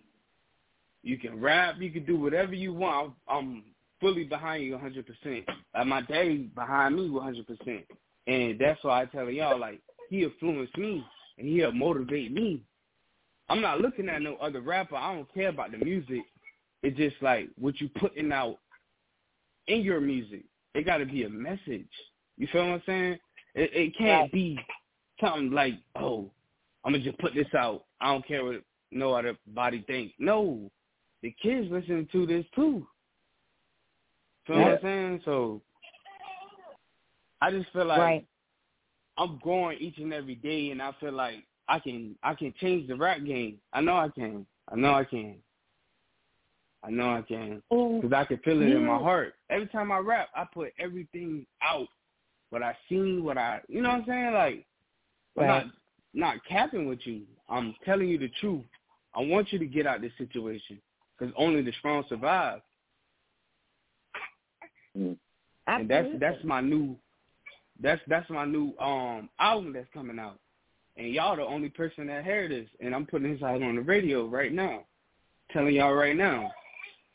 [1.05, 3.13] you can rap, you can do whatever you want.
[3.29, 3.63] I'm,
[4.01, 5.45] fully behind you 100%.
[5.73, 7.83] Like my daddy behind me 100%.
[8.27, 11.03] And that's why I tell y'all like he influenced me
[11.37, 12.61] and he'll motivate me.
[13.49, 14.95] I'm not looking at no other rapper.
[14.95, 16.23] I don't care about the music.
[16.83, 18.57] It's just like what you putting out
[19.67, 20.43] in your music.
[20.73, 21.87] It got to be a message.
[22.37, 23.19] You feel what I'm saying?
[23.55, 24.31] It, it can't Right.
[24.31, 24.59] be
[25.21, 26.29] something like, oh,
[26.83, 27.85] I'm gonna just put this out.
[28.01, 30.11] I don't care what no other body think.
[30.19, 30.69] No,
[31.25, 32.61] the kids listening to this too.
[32.61, 32.87] You
[34.45, 35.21] Feel what I'm saying?
[35.25, 35.59] So
[37.41, 38.27] I just feel like right
[39.17, 42.87] I'm growing each and every day, and I feel like I can I can change
[42.87, 43.57] the rap game.
[43.73, 44.45] I know I can.
[44.71, 45.37] I know I can.
[46.83, 49.33] I know I can because I can feel it in my heart.
[49.49, 51.87] Every time I rap, I put everything out.
[52.51, 54.33] What I seen, what I, you know what I'm saying?
[54.33, 54.65] Like,
[55.39, 55.65] I'm not
[56.13, 57.23] not capping with you.
[57.49, 58.65] I'm telling you the truth.
[59.15, 60.79] I want you to get out this situation
[61.17, 62.61] because only the strong survive.
[64.95, 66.95] And that's that's my new
[67.81, 70.39] that's that's my new um album that's coming out.
[70.97, 73.81] And y'all the only person that heard this and I'm putting this out on the
[73.81, 74.83] radio right now.
[75.51, 76.51] Telling y'all right now.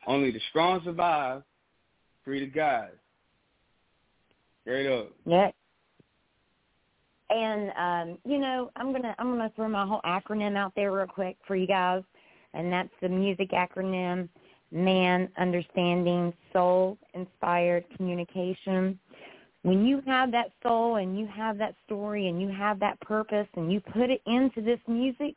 [0.06, 1.42] Only the strong survive,
[2.24, 2.90] free the guys.
[4.62, 5.10] Straight up.
[5.26, 5.50] Yeah.
[7.30, 11.06] And um, you know, I'm gonna I'm gonna throw my whole acronym out there real
[11.06, 12.02] quick for you guys,
[12.54, 14.28] and that's the music acronym
[14.72, 18.98] MAN Understanding Soul Inspired Communication.
[19.62, 23.48] When you have that soul and you have that story and you have that purpose
[23.56, 25.34] and you put it into this music,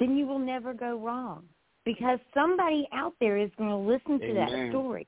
[0.00, 1.44] then you will never go wrong
[1.84, 5.06] because somebody out there is going to listen to that story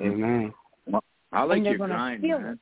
[0.00, 0.52] Amen.
[1.32, 2.44] I like and they're your grind, man.
[2.44, 2.58] it.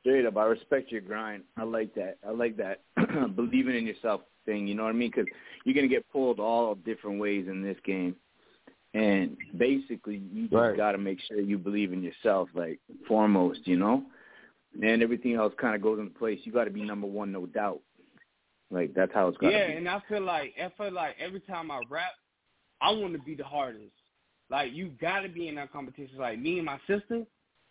[0.00, 1.42] Straight up, I respect your grind.
[1.58, 2.16] I like that.
[2.26, 2.80] I like that
[3.36, 4.66] believing in yourself thing.
[4.66, 5.10] You know what I mean?
[5.14, 5.30] Because
[5.64, 8.16] you're gonna get pulled all different ways in this game,
[8.94, 10.76] and basically, you just Right.
[10.76, 13.60] got to make sure you believe in yourself, like foremost.
[13.64, 14.04] You know,
[14.82, 16.40] and everything else kind of goes into place.
[16.44, 17.80] You got to be number one, no doubt.
[18.70, 19.72] Like that's how it's got to Yeah, be.
[19.72, 22.12] and I feel like I feel like every time I rap,
[22.80, 23.92] I want to be the hardest.
[24.48, 26.18] Like you got to be in that competition.
[26.18, 27.24] Like me and my sister,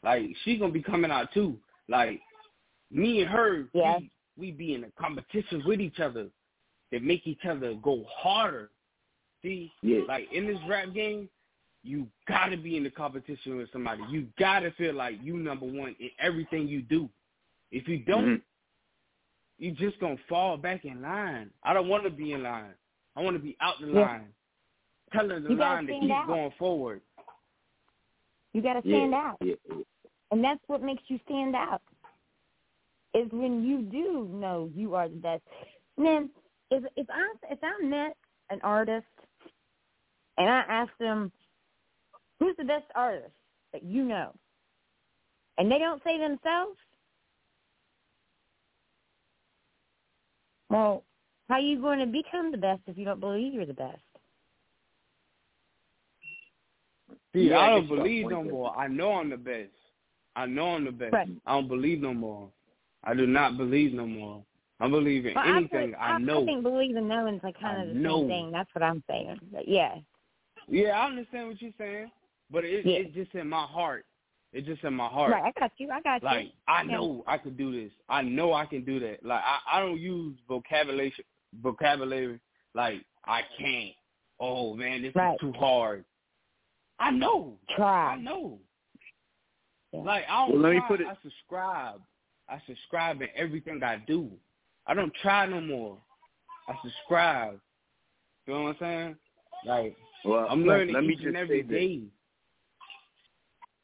[0.03, 1.57] like she gonna be coming out too.
[1.89, 2.21] Like
[2.91, 3.97] me and her, Yeah.
[3.97, 6.27] we, we be in a competition with each other
[6.91, 8.69] that make each other go harder.
[9.41, 10.01] See, Yeah.
[10.07, 11.29] like in this rap game,
[11.83, 14.03] you got to be in the competition with somebody.
[14.09, 17.09] You got to feel like you number one in everything you do.
[17.71, 18.41] If you don't, Mhm.
[19.59, 21.51] you just gonna fall back in line.
[21.63, 22.73] I don't want to be in line.
[23.15, 23.93] I want to be out the Yeah.
[24.01, 24.33] line,
[25.11, 26.27] telling the You line to keep out.
[26.27, 27.01] going forward.
[28.53, 28.97] You got to Yeah.
[28.97, 29.37] stand out.
[29.41, 29.55] Yeah.
[30.31, 31.81] And that's what makes you stand out.
[33.13, 35.43] Is when you do know you are the best.
[35.97, 36.29] And then
[36.71, 38.15] if if I if I met
[38.51, 39.07] an artist
[40.37, 41.31] and I asked them
[42.39, 43.33] who's the best artist
[43.73, 44.33] that you know,
[45.57, 46.77] and they don't say themselves,
[50.69, 51.03] well,
[51.49, 53.99] how are you going to become the best if you don't believe you're the best?
[57.33, 58.77] See, Yeah, I I don't you got a believe no more.
[58.77, 59.71] I know I'm the best.
[60.35, 61.13] I know I'm the best.
[61.13, 61.27] Right.
[61.45, 62.49] I don't believe no more.
[63.03, 64.43] I do not believe no more.
[64.79, 66.43] I believe in Well, anything I, I, know.
[66.43, 68.19] I think believe and knowing's like kind I of the know.
[68.21, 68.51] same thing.
[68.51, 69.37] That's what I'm saying.
[69.51, 69.95] But yeah,
[70.67, 72.11] Yeah, I understand what you're saying,
[72.49, 72.99] but it, Yeah.
[72.99, 74.05] it's just in my heart.
[74.53, 75.31] It's just in my heart.
[75.31, 75.43] right.
[75.55, 75.89] I got you.
[75.91, 76.45] I got Like you.
[76.45, 76.95] Like I Yeah.
[76.97, 77.91] know I could do this.
[78.07, 79.23] I know I can do that.
[79.23, 81.13] Like I, I don't use vocabulary
[81.61, 82.39] vocabulary
[82.73, 83.93] like I can't.
[84.39, 85.33] Oh man, this Right.
[85.33, 86.05] is too hard.
[86.99, 87.57] I know.
[87.75, 88.13] Try.
[88.13, 88.59] I know.
[89.91, 90.01] Yeah.
[90.01, 92.01] Like I don't Well, let me try, put it- I subscribe.
[92.47, 94.29] I subscribe in everything I do.
[94.87, 95.97] I don't try no more.
[96.67, 97.59] I subscribe.
[98.47, 99.15] You know what I'm saying?
[99.65, 101.77] Like Well, I'm learning let me each just and every say this.
[101.79, 102.01] day.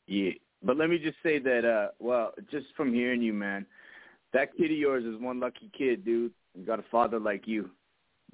[0.08, 0.32] Yeah,
[0.63, 1.65] but let me just say that.
[1.65, 3.65] uh Well, just from hearing you, man,
[4.34, 6.32] that kid of yours is one lucky kid, dude.
[6.56, 7.70] You got a father like you.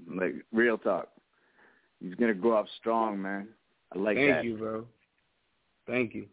[0.08, 1.10] Like real talk.
[2.00, 3.48] He's gonna grow up strong, man.
[3.94, 4.44] I like Thank that.
[4.46, 4.86] you, bro.
[5.88, 6.28] Thank you.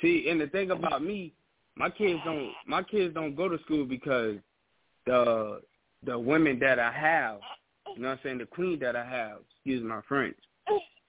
[0.00, 1.32] See, and the thing about me,
[1.76, 4.36] my kids don't my kids don't go to school because
[5.06, 5.60] the
[6.04, 7.40] the women that I have,
[7.94, 10.36] you know what I'm saying, the queen that I have, excuse my French,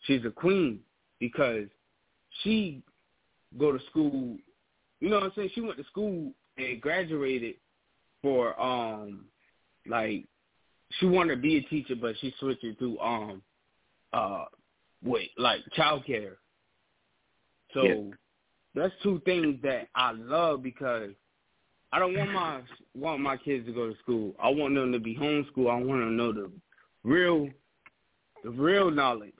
[0.05, 0.79] she's a queen
[1.19, 1.67] because
[2.43, 2.81] she
[3.57, 4.37] go to school
[4.99, 7.55] you know what I'm saying, she went to school and graduated
[8.21, 9.25] for um
[9.87, 10.25] like
[10.99, 13.41] she wanted to be a teacher but she switched it to um
[14.13, 14.45] uh
[15.03, 16.35] wait, like childcare.
[17.73, 18.11] So Yeah.
[18.75, 21.11] That's two things that I love because
[21.91, 22.61] I don't want my
[22.95, 24.33] want my kids to go to school.
[24.41, 25.69] I want them to be homeschooled.
[25.69, 26.51] I want them to know the
[27.03, 27.49] real
[28.43, 29.33] the real knowledge,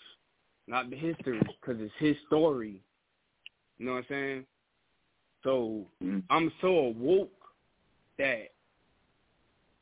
[0.68, 2.82] not the history, because it's his story.
[3.78, 4.46] You know what I'm saying?
[5.44, 6.24] So Mhm.
[6.30, 7.32] I'm so awoke
[8.18, 8.52] that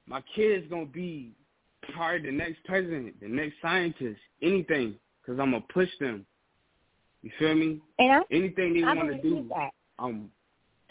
[0.05, 1.33] my kid's gonna be
[1.93, 6.25] probably the next president, the next scientist, anything, because I'm gonna push them.
[7.23, 7.81] You feel me?
[7.99, 9.71] And I, Anything they want to do, that.
[9.97, 10.29] I'm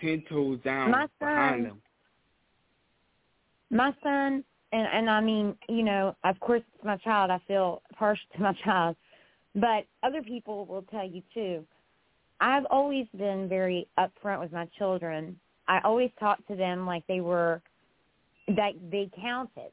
[0.01, 1.83] ten toes down My behind son- them.
[3.71, 7.83] my son and and I mean, you know, of course it's my child, I feel
[7.99, 8.97] partial to my child.
[9.55, 11.65] But other people will tell you too.
[12.41, 15.39] I've always been very upfront with my children.
[15.67, 17.61] I always talk to them like they were
[18.49, 19.73] that they counted.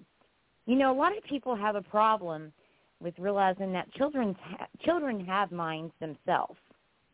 [0.65, 2.51] You know, a lot of people have a problem
[3.01, 6.57] with realizing that children ha- children have minds themselves.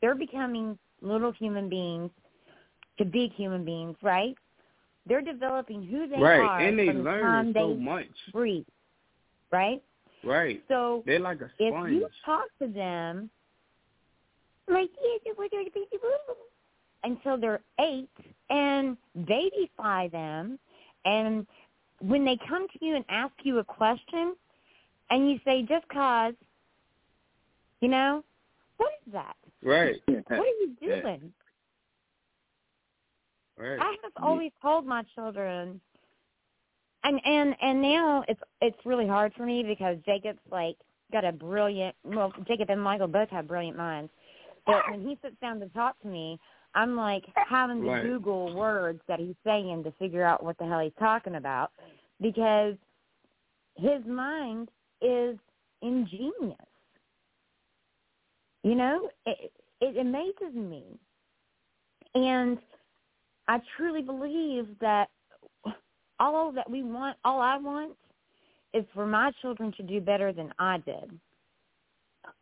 [0.01, 2.11] They're becoming little human beings
[2.97, 4.35] to big human beings, right?
[5.07, 8.07] They're developing who they right, are and they from the so they much.
[8.31, 8.65] breathe,
[9.51, 9.81] right?
[10.23, 11.89] Right, So they're like a sponge.
[11.89, 13.29] if you talk to them
[14.67, 14.89] like
[17.03, 18.09] until they're eight
[18.49, 20.59] and babyfy them
[21.05, 21.47] and
[21.99, 24.35] when they come to you and ask you a question
[25.11, 26.33] and you say just cause
[27.81, 28.23] you know
[28.77, 31.31] what is that Right, what are you doing
[33.57, 33.79] right.
[33.79, 35.79] I have always told my children,
[37.03, 40.77] and and and now it's it's really hard for me because Jacob's like
[41.11, 41.95] got a brilliant.
[42.03, 44.11] Well, Jacob and Michael both have brilliant minds,
[44.65, 46.39] but when he sits down to talk to me,
[46.75, 48.03] I'm like having to Right.
[48.03, 51.71] Google words that he's saying to figure out what the hell he's talking about,
[52.21, 52.75] because
[53.77, 54.69] his mind
[55.01, 55.37] is
[55.81, 56.57] ingenious.
[58.63, 60.83] You know, it, it amazes me,
[62.13, 62.59] and
[63.47, 65.09] I truly believe that
[66.19, 67.93] all that we want, all I want,
[68.73, 71.19] is for my children to do better than I did.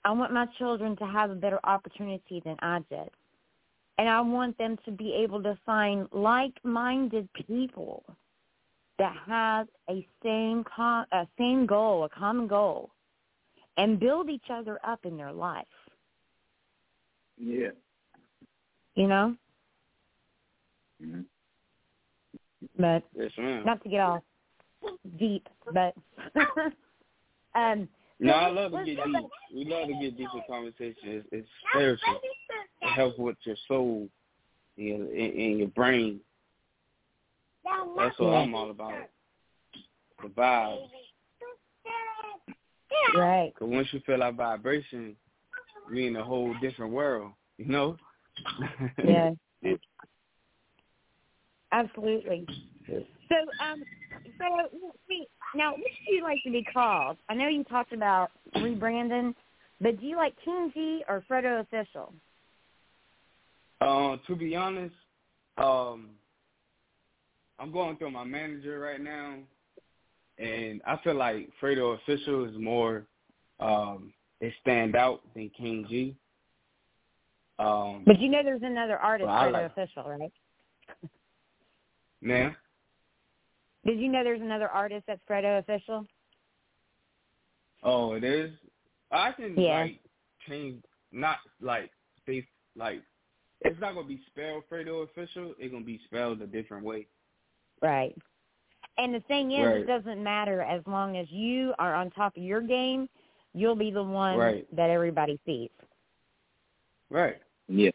[0.03, 3.09] I want my children to have a better opportunity than I did.
[3.97, 8.03] And I want them to be able to find like-minded people
[8.99, 12.91] that have a same com- a same goal, a common goal,
[13.77, 15.65] and build each other up in their life.
[17.37, 17.69] Yeah.
[18.95, 19.35] You know,
[21.01, 21.25] Mhm.
[22.77, 23.65] but Yes, ma'am.
[23.65, 24.23] not to get all
[25.17, 25.95] deep, but
[27.55, 27.87] um,
[28.19, 29.25] No, I love to get deep.
[29.53, 30.97] We love to get deep in conversation.
[31.03, 32.19] It's, it's spiritual.
[32.81, 34.09] It helps with your soul
[34.77, 36.19] and your, and, and your brain.
[37.97, 39.09] That's what I'm all about.
[40.21, 40.87] The vibes.
[43.15, 43.51] Right.
[43.53, 45.15] Because once you feel that vibration,
[45.91, 47.31] you're in a whole different world.
[47.57, 47.97] You know?
[49.03, 49.31] Yeah.
[51.71, 52.45] Absolutely.
[52.87, 53.83] So, um,
[54.39, 54.79] so
[55.09, 57.17] wait, now, what do you like to be called?
[57.29, 59.35] I know you talked about rebranding,
[59.81, 62.13] but do you like King G or Fredo Official?
[63.81, 64.95] Uh, to be honest,
[65.57, 66.09] um,
[67.59, 69.35] I'm going through my manager right now,
[70.37, 73.05] and I feel like Fredo Official is more,
[73.59, 76.15] um, they stand out than King G.
[77.59, 80.31] Um, But you know, there's another artist, Fredo like- Official, right?
[82.21, 82.55] man,
[83.85, 86.05] Did you know there's another artist that's Fredo Official?
[87.83, 88.51] oh, it is.
[89.11, 89.81] I can Yeah.
[89.81, 89.99] like
[90.47, 91.91] change, not like
[92.25, 93.01] they like.
[93.61, 95.55] It's not gonna be spelled Fredo Official.
[95.57, 97.07] It's gonna be spelled a different way.
[97.81, 98.15] Right.
[98.97, 99.77] And the thing is, Right.
[99.77, 103.07] it doesn't matter as long as you are on top of your game.
[103.53, 104.75] You'll be the one Right.
[104.75, 105.71] that everybody sees.
[107.09, 107.37] Right.
[107.67, 107.91] Yeah.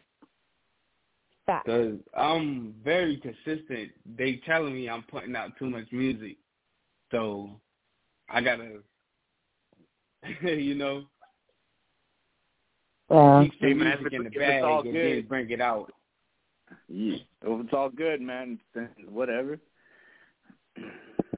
[1.45, 1.65] Fact.
[1.67, 3.91] Because I'm very consistent.
[4.17, 6.37] They telling me I'm putting out too much music.
[7.11, 7.51] So
[8.27, 8.81] I gotta,
[10.41, 11.05] you know,
[13.07, 15.17] Well, keep some Hey, man, music in the it's bag all and good.
[15.19, 15.93] then bring it out.
[16.87, 17.17] Yeah.
[17.43, 18.59] If it's all good, man,
[19.07, 19.59] whatever.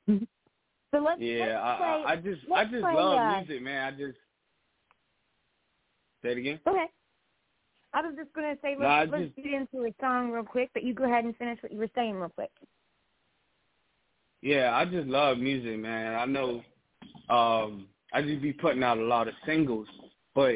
[0.08, 1.88] So let's Yeah, let's I, play.
[1.88, 3.94] I, I just I just play, love uh, music, man.
[3.94, 4.18] I just
[6.24, 6.60] say it again.
[6.68, 6.86] Okay.
[7.94, 10.70] I was just gonna say let's, No, let's just- get into a song real quick,
[10.74, 12.52] but you go ahead and finish what you were saying real quick.
[14.42, 16.16] Yeah, I just love music, man.
[16.16, 16.62] I know
[17.30, 19.88] um I just be putting out a lot of singles,
[20.34, 20.56] but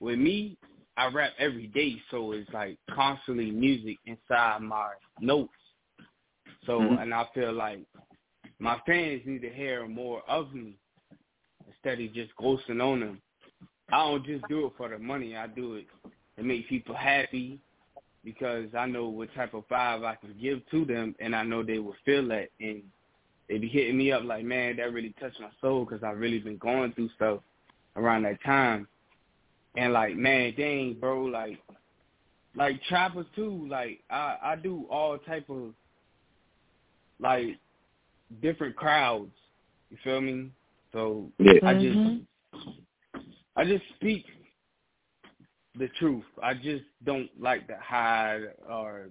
[0.00, 0.56] with me,
[0.96, 5.52] I rap every day, so it's like constantly music inside my notes.
[6.66, 7.02] So, Mhm.
[7.02, 7.80] and I feel like
[8.58, 10.78] my fans need to hear more of me
[11.66, 13.22] instead of just ghosting on them.
[13.90, 15.36] I don't just do it for the money.
[15.36, 15.86] I do it
[16.36, 17.60] to make people happy
[18.24, 21.62] because I know what type of vibe I can give to them, and I know
[21.62, 22.48] they will feel that.
[22.58, 22.82] And
[23.48, 26.40] they be hitting me up like, man, that really touched my soul because I've really
[26.40, 27.40] been going through stuff
[27.94, 28.88] around that time.
[29.76, 31.58] And like, man, dang, bro, like,
[32.56, 33.68] like trappers too.
[33.70, 35.74] Like, I I do all type of
[37.20, 37.58] like
[38.42, 39.32] different crowds.
[39.90, 40.50] You feel me?
[40.92, 41.52] So Yeah.
[41.62, 42.70] I just mm-hmm.
[43.56, 44.26] I just speak
[45.78, 46.24] the truth.
[46.42, 49.08] I just don't like to hide or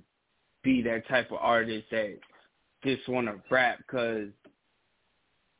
[0.63, 2.17] be that type of artist that
[2.83, 4.29] just want to rap because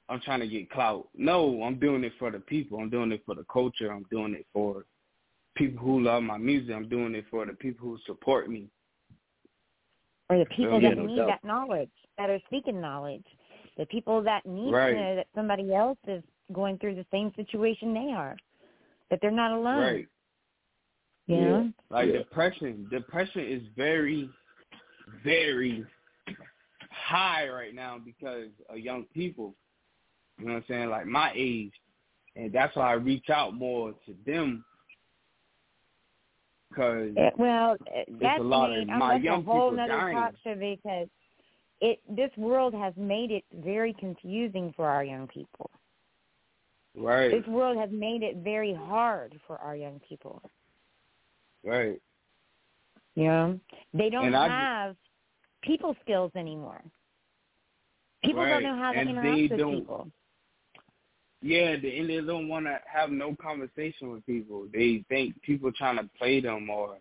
[0.10, 1.08] I'm trying to get clout.
[1.16, 2.80] No, I'm doing it for the people.
[2.80, 3.92] I'm doing it for the culture.
[3.92, 4.86] I'm doing it for
[5.56, 6.76] people who love my music.
[6.76, 8.68] I'm doing it for the people who support me.
[10.30, 11.28] Or the people yeah, that no need doubt.
[11.28, 13.26] that knowledge, that are seeking knowledge.
[13.78, 14.94] The people that need Right.
[14.94, 18.36] to know that somebody else is going through the same situation they are.
[19.10, 19.80] That they're not alone.
[19.80, 20.08] Right.
[21.28, 21.44] You Yeah.
[21.44, 21.74] know?
[21.90, 22.20] Like Yeah.
[22.20, 22.88] depression.
[22.90, 24.30] Depression is very,
[25.24, 25.86] very
[26.90, 29.56] high right now because of young people.
[30.40, 30.90] You know what I'm saying?
[30.90, 31.74] Like my age.
[32.36, 34.66] And that's why I reach out more to them
[36.76, 39.94] because well, uh, that's a lot of made, um, my young a whole people nother
[39.94, 40.16] dying.
[40.16, 41.08] talk show because
[41.82, 45.70] it this world has made it very confusing for our young people.
[46.98, 50.42] right, This world has made it very hard for our young people.
[51.64, 52.00] right,
[53.16, 53.60] know,
[53.94, 54.96] they don't And I have
[55.64, 56.84] people skills anymore.
[58.24, 58.50] People Right.
[58.50, 60.12] don't know how to And interact with people.
[61.46, 61.76] Yeah.
[61.78, 64.68] The, and they don't want to have no conversation with people.
[64.74, 66.98] They think people trying to play them, or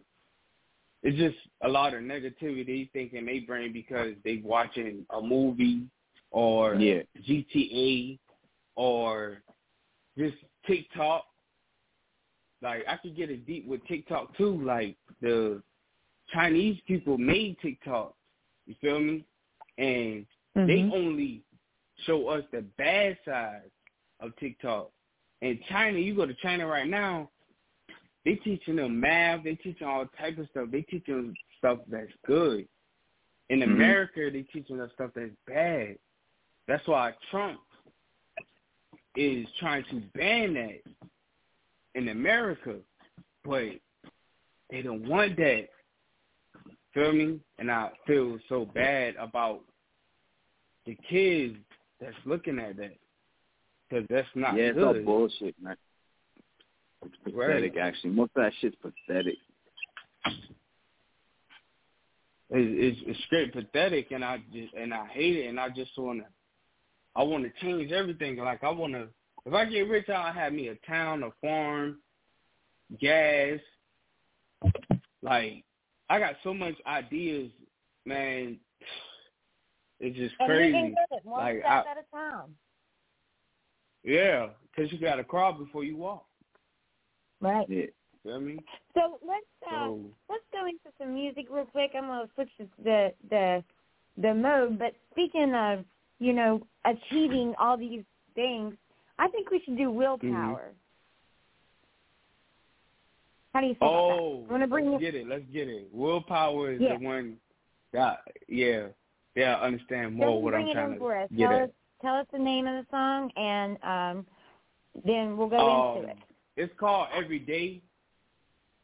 [1.02, 5.07] it's just a lot of negativity thinking they think in their brain because they watching
[5.11, 5.87] a movie
[6.30, 7.02] or Yeah.
[7.26, 8.18] GTA
[8.76, 9.42] or
[10.18, 11.24] just TikTok.
[12.62, 14.62] Like I could get it deep with TikTok too.
[14.62, 15.62] Like the
[16.33, 18.14] Chinese people made TikTok.
[18.66, 19.24] You feel me?
[19.78, 20.92] And they Mhm.
[20.92, 21.42] only
[22.07, 23.70] show us the bad side
[24.24, 24.90] of TikTok.
[25.42, 27.30] In China, you go to China right now,
[28.24, 30.70] they teaching them math, they teaching all type of stuff.
[30.70, 32.66] They teaching them stuff that's good.
[33.50, 33.64] In Mhm.
[33.64, 35.98] America, they teaching us stuff that's bad.
[36.66, 37.60] That's why Trump
[39.16, 40.82] is trying to ban that
[41.94, 42.80] in America,
[43.42, 43.78] but
[44.70, 45.68] they don't want that.
[46.92, 47.40] Feel me?
[47.58, 49.64] And I feel so bad about
[50.87, 51.58] the kids
[52.00, 52.96] that's looking at that
[53.88, 55.77] because that's not yeah, it's all bullshit, man.
[57.05, 58.11] It's pathetic, actually.
[58.11, 59.35] Most of that shit's pathetic.
[62.51, 65.90] It's, it's, it's straight pathetic, and I just and I hate it, and I just
[65.97, 66.25] wanna,
[67.16, 68.37] I wanna change everything.
[68.37, 69.09] Like I wanna,
[69.47, 71.99] if I get rich, I'll have me a town, a farm,
[73.01, 73.59] gas.
[75.23, 75.64] Like
[76.11, 77.51] I got so much ideas,
[78.05, 78.59] man.
[80.01, 80.73] It's just And you crazy.
[80.73, 82.55] can get it one Like, step I- at a time.
[84.05, 86.27] Yeah, because you got to crawl before you walk.
[87.40, 87.67] Right.
[87.69, 87.87] Yeah.
[88.23, 88.59] Feel me?
[88.94, 90.00] So let's uh, So
[90.31, 91.90] let's go into some music real quick.
[91.96, 93.65] I'm gonna switch the the the,
[94.21, 94.79] the mode.
[94.79, 95.85] But speaking of
[96.21, 98.02] you know achieving all these
[98.35, 98.75] things,
[99.19, 100.73] I think we should do willpower.
[103.52, 104.48] How do you feel oh, about that?
[104.48, 105.13] I want to bring let's you.
[105.13, 105.29] get it.
[105.29, 105.88] Let's get it.
[105.92, 106.98] Willpower is Yeah.
[106.98, 107.37] the one
[107.92, 108.87] that yeah,
[109.35, 111.29] yeah, understand more Just what bring I'm it trying in to for us.
[111.37, 111.71] get Tell at.
[112.05, 114.27] Us tell us the name of the song, and um,
[115.05, 116.19] then we'll go Um, into it.
[116.57, 117.83] It's called Every Day.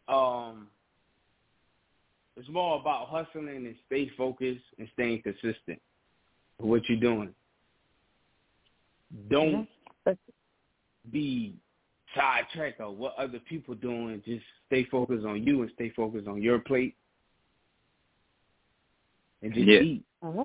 [0.09, 0.69] Um,
[2.37, 5.81] it's more about hustling and stay focused and staying consistent
[6.59, 7.35] with what you're doing.
[9.29, 9.69] Don't
[10.07, 10.19] Mhm.
[11.11, 11.55] be
[12.15, 14.23] sidetracked on what other people doing.
[14.23, 16.97] Just stay focused on you and stay focused on your plate.
[19.43, 19.81] And just Yeah.
[19.81, 20.05] eat.
[20.23, 20.45] Uh-huh.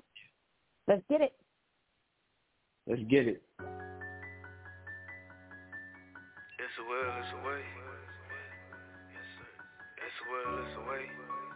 [0.86, 1.38] Let's get it.
[2.86, 3.42] Let's get it.
[3.58, 3.66] It's
[6.78, 7.58] a will, it's a way.
[9.10, 11.02] It's a will, it's a way.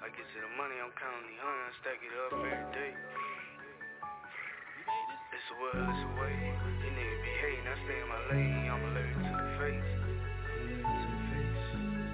[0.02, 2.98] I get to the money, I'm counting the hundreds, stack it up every day.
[5.30, 6.34] It's a will, it's a way.
[6.82, 9.86] You niggas be hating, I stay in my lane, I'm allergic to the face.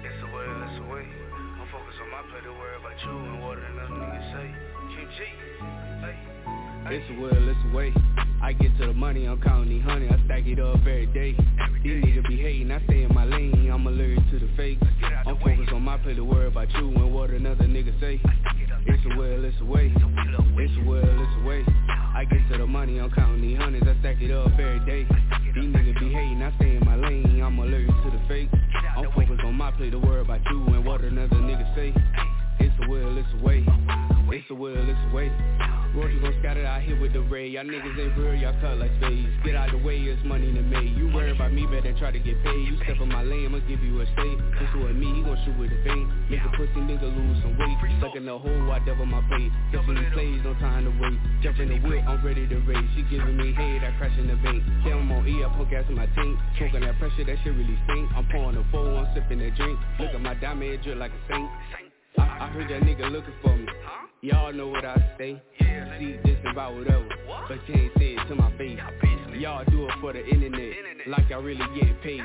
[0.05, 1.09] It's a will, it's a way.
[1.57, 4.45] I'm focused on my play to worry about you and what another nigga say.
[4.93, 5.09] King
[6.05, 6.21] hey.
[6.93, 7.89] It's a will, it's a way.
[8.47, 11.35] I get to the money, I'm counting the honey, I stack it up every day.
[11.83, 14.79] These niggas be hating, I stay in my lane, I'm allergic to the fake.
[15.25, 18.21] I'm focused on my play to worry about you and what another nigga say.
[18.85, 19.91] It's a will, it's a way.
[19.93, 20.01] It's
[20.77, 21.65] a will, it's a way.
[22.15, 25.03] I get to the money, I'm counting the hundreds, I stack it up every day.
[25.53, 28.47] These niggas be hating, I stay in my lane, I'm allergic to the fake.
[28.95, 31.93] I'm focused on my play to worry about you and what another nigga say.
[32.61, 33.65] It's a will, it's a way.
[34.31, 35.56] It's a will, it's a way.
[35.97, 37.49] Roger gon' scatter out here with the ray.
[37.49, 39.33] Y'all niggas ain't real, y'all cut like spades.
[39.41, 40.93] Get out the way, it's money to make.
[40.93, 42.69] You worry about me, better try to get paid.
[42.69, 44.33] You step on my lane, I'ma give you a stay.
[44.61, 46.05] This with me, he gon' shoot with a bait.
[46.29, 47.73] Make a pussy nigga lose some weight.
[47.97, 49.49] Stuck in the hole, I double my plate.
[49.73, 51.17] Catching these plays, no time to wait.
[51.41, 52.89] Jump in the whip, I'm ready to race.
[52.93, 54.61] She giving me head, I crash in the bank.
[54.85, 56.37] Tell him on E, I put gas in my tank.
[56.61, 58.05] Smoking that pressure, that shit really stink.
[58.13, 59.79] I'm pouring a four, I'm sipping that drink.
[59.97, 61.49] Look at my diamond, it drip like a saint.
[62.21, 63.65] I, I heard that nigga looking for me.
[64.21, 65.41] Y'all know what I say.
[65.99, 67.07] See this about whatever,
[67.47, 68.79] but you ain't say it to my face.
[69.37, 70.73] Y'all do it for the internet,
[71.07, 72.21] like y'all really getting paid.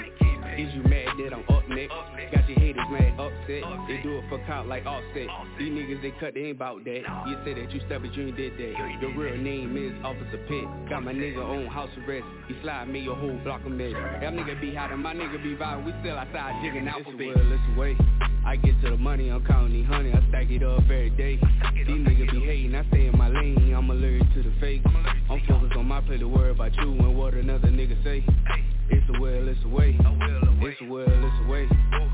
[0.59, 1.93] Is you mad that I'm up next?
[2.32, 3.62] Got your haters mad upset.
[3.88, 5.28] They do it for clout like offset.
[5.59, 7.03] These niggas they cut, they ain't about that.
[7.26, 8.99] You say that you stubborn, you ain't did that.
[9.03, 10.64] The real name is Officer Pitt.
[10.88, 12.24] Got my nigga on house arrest.
[12.49, 13.93] He slide me your whole block of mess.
[13.93, 15.86] That nigga be hot and my nigga be violent.
[15.86, 17.97] We still outside jigging out for Well, listen, wait.
[18.45, 21.38] I get to the money, I'm counting honey, I stack it up every day.
[21.87, 24.83] These niggas be hating, I stay in my lane, I'm allergic to the fake.
[25.28, 28.24] I'm focused on my play to worry about you and what another nigga say.
[28.89, 29.99] It's a will, it's a way.
[29.99, 31.68] It's a will, it's a way.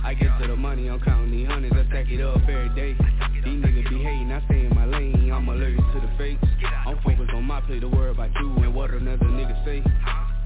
[0.05, 2.97] I get to the money, I'm counting the hundreds, I stack it up every day.
[3.45, 6.39] These niggas be hating, I stay in my lane, I'm allergic to the fake.
[6.87, 9.83] I'm focused on my play to worry about you and what another nigga say.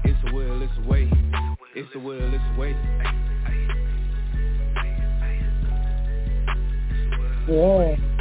[0.03, 1.09] It's a will, it's a way.
[1.75, 2.75] It's a will, it's a way.
[7.47, 8.12] Yeah.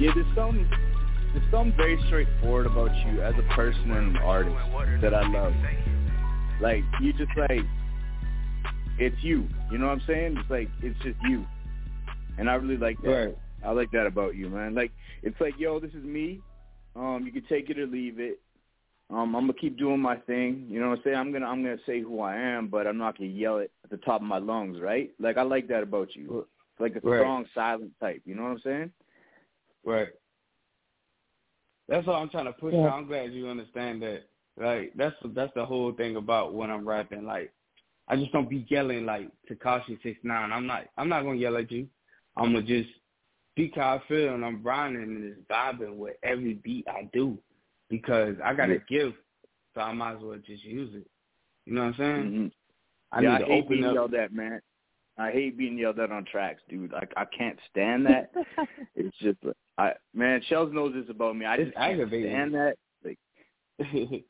[0.00, 0.66] Yeah, there's some
[1.34, 4.56] there's something very straightforward about you as a person and an artist
[5.02, 5.52] that I love.
[6.58, 7.66] Like you just like
[8.98, 9.46] it's you.
[9.70, 10.38] You know what I'm saying?
[10.38, 11.44] It's like it's just you.
[12.38, 13.10] And I really like that.
[13.10, 13.38] Right.
[13.62, 14.74] I like that about you, man.
[14.74, 14.90] Like
[15.22, 16.40] it's like, yo, this is me.
[16.96, 18.40] Um, you can take it or leave it.
[19.10, 20.66] Um, I'm gonna keep doing my thing.
[20.70, 21.16] You know what I'm saying?
[21.16, 23.90] I'm gonna I'm gonna say who I am, but I'm not gonna yell it at
[23.90, 25.10] the top of my lungs, right?
[25.20, 26.46] Like I like that about you.
[26.78, 27.18] Like a Right.
[27.18, 28.22] strong, silent type.
[28.24, 28.92] You know what I'm saying?
[29.84, 30.08] Right.
[31.88, 32.88] That's all I'm trying to push Yeah.
[32.88, 34.22] I'm glad you understand that.
[34.56, 37.24] Like that's that's the whole thing about when I'm rapping.
[37.24, 37.52] Like
[38.08, 40.52] I just don't be yelling like Tekashi six nine.
[40.52, 41.88] I'm not I'm not gonna yell at you.
[42.36, 42.90] I'm gonna just
[43.52, 47.38] speak how I feel and I'm grinding and just vibing with every beat I do
[47.88, 49.16] because I got a gift,
[49.74, 51.06] so I might as well just use it.
[51.66, 52.32] You know what I'm saying?
[52.32, 52.46] hmm
[53.12, 53.94] I yeah, need I to hate open being up.
[53.94, 54.60] yelled at, man.
[55.20, 56.92] I hate being yelled at on tracks, dude.
[56.92, 58.32] Like I can't stand that.
[58.96, 59.38] it's just,
[59.76, 61.44] I man, Shellz knows this about me.
[61.46, 62.30] I It's just can't aggravating.
[62.30, 62.76] stand that.
[63.04, 63.18] Like,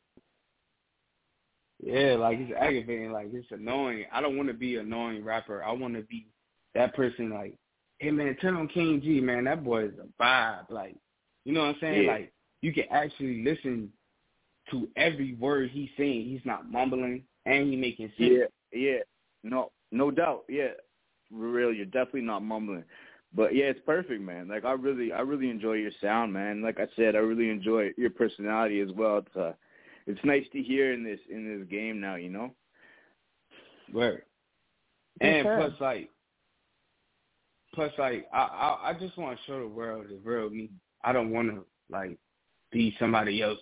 [1.82, 4.05] yeah, like it's aggravating, like it's annoying.
[4.12, 5.62] I don't want to be an annoying rapper.
[5.62, 6.26] I want to be
[6.74, 7.57] that person like,
[7.99, 9.45] hey man, turn on King Gee, man.
[9.45, 10.70] That boy is a vibe.
[10.70, 10.97] Like,
[11.45, 12.05] you know what I'm saying?
[12.05, 12.12] Yeah.
[12.12, 12.32] Like,
[12.62, 13.91] you can actually listen
[14.70, 16.26] to every word he's saying.
[16.28, 18.30] He's not mumbling and he making sense.
[18.72, 18.99] yeah, yeah,
[19.43, 20.45] no, no doubt.
[20.49, 20.68] Yeah,
[21.30, 22.84] for real, you're definitely not mumbling.
[23.32, 24.49] But yeah, it's perfect, man.
[24.49, 26.62] Like I really, I really enjoy your sound, man.
[26.62, 29.18] Like I said, I really enjoy your personality as well.
[29.18, 29.53] It's, uh,
[30.07, 32.16] it's nice to hear in this in this game now.
[32.16, 32.55] You know.
[33.93, 34.18] Right.
[35.20, 35.57] And sure.
[35.57, 36.11] plus, like,
[37.74, 40.70] plus, like, I, I, I just want to show the world the real me.
[41.05, 42.16] I don't want to like
[42.72, 43.59] be somebody else.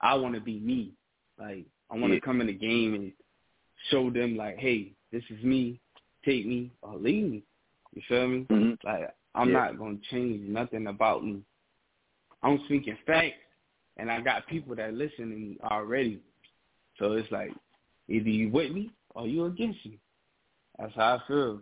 [0.00, 0.92] I want to be me.
[1.38, 2.20] Like, I want to Yeah.
[2.24, 3.12] come in the game and
[3.90, 5.80] show them, like, hey, this is me.
[6.24, 7.42] Take me or leave me.
[7.94, 8.46] You feel me?
[8.50, 9.54] hmm Like, I'm Yeah.
[9.54, 11.42] not gonna change nothing about me.
[12.42, 13.36] I'm speaking facts,
[13.96, 16.20] and I got people that listen to me already.
[16.98, 17.52] So it's like,
[18.08, 19.98] either you with me or you against me.
[20.78, 21.60] That's how I feel,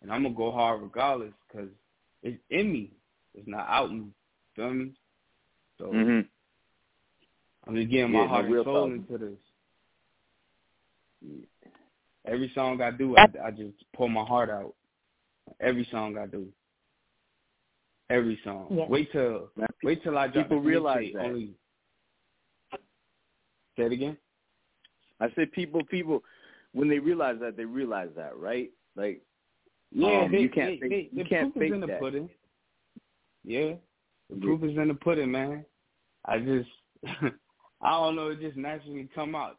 [0.00, 1.68] and I'm gonna go hard regardless because
[2.22, 2.92] it's in me.
[3.34, 4.06] It's not out me.
[4.56, 4.92] Feel me?
[5.78, 6.20] So hmm
[7.66, 9.06] I'm just getting Yeah, my no heart and soul problem.
[9.10, 9.38] into this.
[12.26, 14.74] Every song I do, I, I just pour my heart out.
[15.60, 16.46] Every song I do.
[18.10, 18.68] Every song.
[18.70, 18.88] Yes.
[18.88, 19.50] Wait till
[19.82, 21.24] wait till I drop people realize that.
[21.24, 21.54] Only
[23.76, 24.16] say it again.
[25.20, 26.22] I said people, people,
[26.72, 28.70] when they realize that, they realize that, right?
[28.96, 29.22] Like,
[29.92, 31.80] Yeah, um, they, you can't they, fake, they, you the can't proof is fake in
[31.80, 32.00] the that.
[32.00, 32.30] pudding.
[33.44, 33.74] Yeah,
[34.30, 34.44] the Yeah.
[34.44, 35.64] proof is in the pudding, man.
[36.24, 36.68] I just,
[37.80, 39.58] I don't know, it just naturally come out,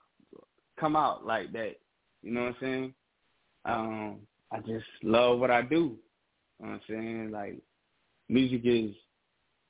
[0.78, 1.78] come out like that.
[2.24, 2.94] You know what I'm saying?
[3.66, 4.20] Um,
[4.52, 5.98] I just love what I do.
[6.60, 7.32] You know what I'm saying?
[7.32, 7.60] Like,
[8.30, 8.96] music is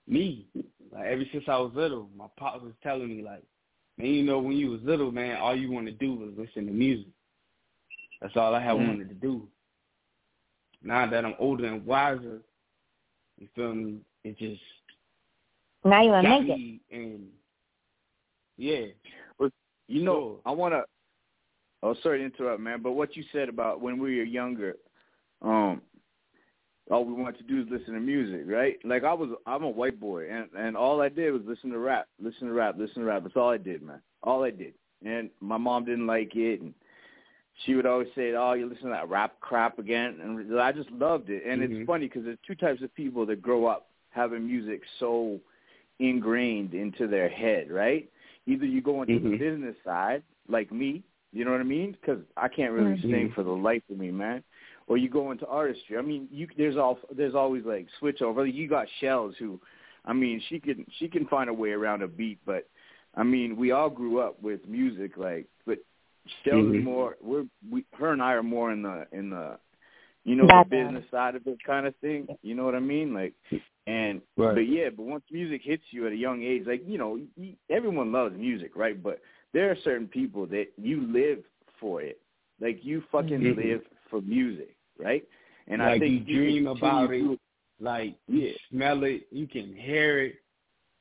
[0.08, 0.47] me.
[0.91, 3.43] Like ever since I was little, my pops was telling me like,
[3.97, 6.68] man, you know, when you was little, man, all you want to do was listen
[6.68, 7.08] to music.
[8.22, 8.88] That's all I had Mhm.
[8.88, 9.47] wanted to do.
[10.84, 12.41] Now that I'm older and wiser,
[13.39, 14.01] you feel me?
[14.24, 14.62] It just
[15.84, 16.82] Now you want to make it.
[16.95, 17.32] and
[18.58, 18.86] yeah,
[19.38, 19.51] but
[19.88, 20.41] You know, Sure.
[20.45, 20.86] I want to.
[21.84, 22.81] Oh, sorry to interrupt, man.
[22.81, 24.77] But what you said about when we were younger,
[25.41, 25.81] um,
[26.89, 28.77] all we wanted to do is listen to music, right?
[28.86, 31.77] Like I was, I'm a white boy, and and all I did was listen to
[31.77, 33.23] rap, listen to rap, listen to rap.
[33.23, 34.01] That's all I did, man.
[34.23, 34.73] All I did.
[35.05, 36.73] And my mom didn't like it, and
[37.65, 40.89] she would always say, "Oh, you listen to that rap crap again," and I just
[40.91, 41.43] loved it.
[41.45, 41.71] And Mhm.
[41.71, 45.41] it's funny because there's two types of people that grow up having music so
[45.99, 48.09] ingrained into their head, right?
[48.45, 49.39] Either you go into the Mhm.
[49.39, 51.03] business side, like me,
[51.34, 51.91] you know what I mean?
[51.93, 53.09] Because I can't really Mhm.
[53.09, 54.43] sing for the life of me, man.
[54.88, 55.97] Or you go into artistry.
[55.97, 58.45] I mean, you there's all there's always like switch over.
[58.45, 59.59] You got Shellz who,
[60.05, 62.69] I mean, she can she can find a way around a beat, but
[63.15, 65.79] I mean, we all grew up with music, like, but
[66.45, 66.84] Shellz is Mhm.
[66.84, 67.17] more.
[67.21, 69.59] We're we her and I are more in the in the,
[70.23, 72.27] you know, Back the business side of it kind of thing.
[72.43, 73.13] You know what I mean?
[73.13, 73.34] Like,
[73.88, 74.55] and Right.
[74.55, 77.19] but yeah, but once music hits you at a young age, like you know,
[77.69, 79.01] everyone loves music, right?
[79.01, 79.21] But
[79.54, 81.43] there are certain people that you live
[81.80, 82.20] for it,
[82.60, 83.56] like you fucking Mhm.
[83.56, 85.28] live for music, right?
[85.68, 87.39] And I think you dream about to- it,
[87.80, 88.49] like Yeah.
[88.49, 90.36] you smell it, you can hear it,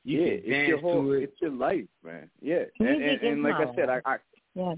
[0.03, 1.23] you yeah, can it's dance your whole, to it.
[1.23, 2.29] it's your life, man.
[2.41, 4.01] Yeah, and, and, and like I said, I.
[4.05, 4.17] I
[4.55, 4.75] Yeah.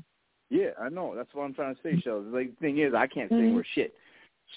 [0.50, 1.16] yeah, I know.
[1.16, 2.32] That's what I'm trying to say, Shellz.
[2.32, 3.60] Like the thing is, I can't sing Mhm.
[3.60, 3.94] or shit.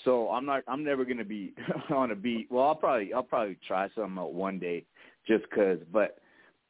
[0.05, 0.63] So I'm not.
[0.69, 1.55] I'm never gonna be
[1.91, 2.51] on a beat.
[2.51, 3.13] Well, I'll probably.
[3.13, 4.85] I'll probably try something out one day,
[5.27, 5.79] just 'cause.
[5.91, 6.19] But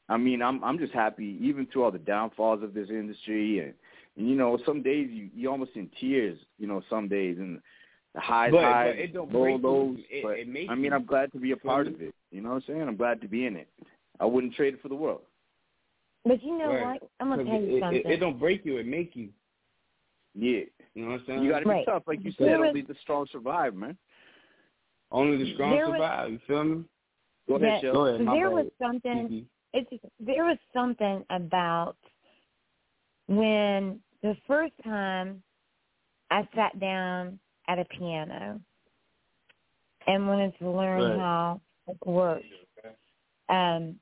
[0.09, 0.62] I mean, I'm.
[0.64, 3.74] I'm just happy, even through all the downfalls of this industry, and,
[4.16, 6.38] and you know, some days you you almost in tears.
[6.59, 7.61] You know, some days and
[8.14, 9.68] the highs, But- highs, but it don't low break you.
[9.68, 9.98] lows.
[10.11, 10.92] It- but it makes I mean.
[10.92, 12.14] I'm glad to be a part of it.
[12.30, 12.82] You know what I'm saying?
[12.82, 13.68] I'm glad to be in it.
[14.20, 15.20] I wouldn't trade it for the world.
[16.24, 17.00] But you know Right.
[17.00, 17.11] what?
[17.20, 18.00] I'm gonna tell you it, something.
[18.00, 19.28] it, it don't break you, it make you.
[20.34, 20.61] Yeah,
[20.94, 21.42] You know what I'm saying?
[21.42, 21.86] you got to be Right.
[21.86, 22.61] tough, like you There said.
[22.61, 23.96] was- Only the strong survive, man.
[25.11, 26.30] Only the strong There was- survive.
[26.32, 26.84] You feel me?
[27.48, 27.92] Go ahead, Yeah, Shellz.
[27.94, 28.20] Go ahead.
[28.22, 28.54] My there bad.
[28.54, 29.46] was something Kiki.
[29.72, 29.90] It's
[30.20, 31.96] there was something about
[33.26, 35.42] when the first time
[36.30, 38.60] I sat down at a piano
[40.06, 41.18] and wanted to learn Right.
[41.18, 42.46] how it works.
[43.48, 44.00] Um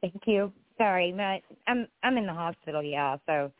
[0.00, 0.52] thank you.
[0.78, 3.52] Sorry, my I'm I'm in the hospital, yeah, so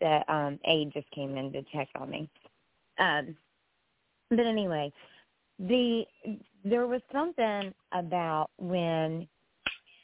[0.00, 2.30] the um aide just came in to check on me.
[2.98, 3.36] Um
[4.30, 4.92] but anyway,
[5.58, 6.04] the
[6.70, 9.28] there was something about when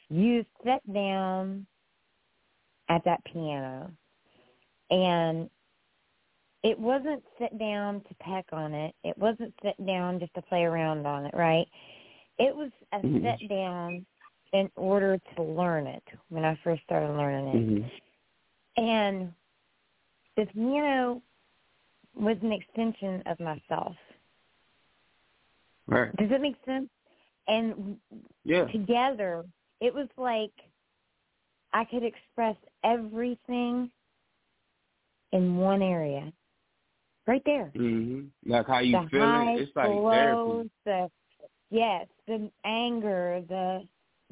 [0.09, 1.65] you sat down
[2.89, 3.91] at that piano
[4.89, 5.49] and
[6.63, 8.95] it wasn't sit down to peck on it.
[9.03, 11.67] It wasn't sit down just to play around on it, right?
[12.39, 13.39] It was a Mhm.
[13.39, 14.05] sit down
[14.53, 17.83] in order to learn it when I first started learning it.
[17.83, 17.91] Mhm.
[18.77, 19.35] And
[20.35, 21.21] the piano
[22.15, 23.95] was an extension of myself.
[25.87, 26.15] Right.
[26.17, 26.89] Does it make sense?
[27.47, 27.97] And
[28.43, 28.65] Yeah.
[28.71, 29.45] together,
[29.81, 30.51] it was like
[31.73, 33.91] I could express everything
[35.31, 36.31] in one area,
[37.27, 37.71] right there.
[37.75, 38.51] Mm-hmm.
[38.51, 39.29] Like how you the feeling?
[39.29, 40.69] highs, It's like the lows, therapy.
[40.85, 41.11] the
[41.69, 43.87] yes, the anger, the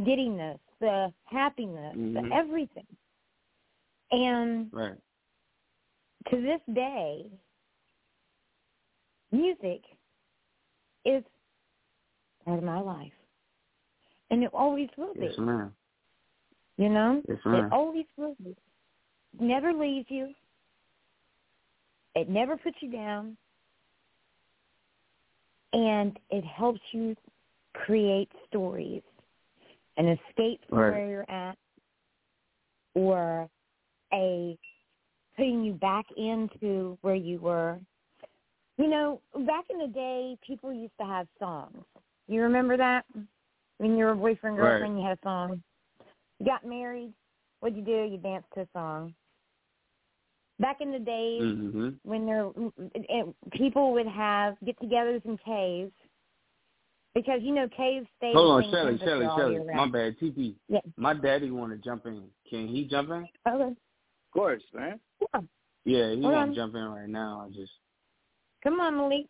[0.06, 2.14] giddiness, the happiness, Mhm.
[2.30, 2.88] the everything.
[4.12, 4.98] And Right.
[6.30, 7.30] to this day,
[9.32, 9.84] music
[11.06, 11.24] is
[12.46, 13.12] part of my life.
[14.30, 15.22] And it always will be.
[15.22, 15.74] Yes, ma'am.
[16.78, 17.22] You know?
[17.28, 18.56] Yes, It always will be.
[19.40, 20.34] Never leaves you.
[22.16, 23.38] It never puts you down.
[25.74, 27.16] And it helps you
[27.74, 29.02] create stories
[29.98, 30.92] an escape from Right.
[30.92, 31.58] where you're at
[32.96, 33.50] or
[34.12, 34.58] a
[35.36, 37.80] putting you back into where you were.
[38.78, 41.86] You know, back in the day, people used to have songs.
[42.28, 43.06] You remember that?
[43.78, 44.70] When you were a boyfriend, Right.
[44.70, 45.64] girlfriend, you had a song.
[46.40, 47.14] You got married.
[47.60, 48.04] What'd you do?
[48.04, 49.14] You danced to a song.
[50.60, 52.00] Back in the days Mhm.
[52.04, 52.52] when there,
[52.96, 55.92] it, people would have get-togethers in caves
[57.16, 58.34] because you know caves stay.
[58.34, 59.74] Hold on, same Shelly, temperature Shelly, Shelly.
[59.74, 60.56] My bad, TP.
[60.68, 60.82] Yeah.
[60.96, 62.30] My daddy want to jump in.
[62.50, 63.28] Can he jump in?
[63.48, 63.64] Okay.
[63.64, 63.78] Of
[64.32, 65.00] course, man.
[65.20, 65.42] Yeah.
[65.86, 67.46] Yeah, he Hold won't jump in right now.
[67.46, 67.74] I just
[68.64, 69.28] Come on, Malik.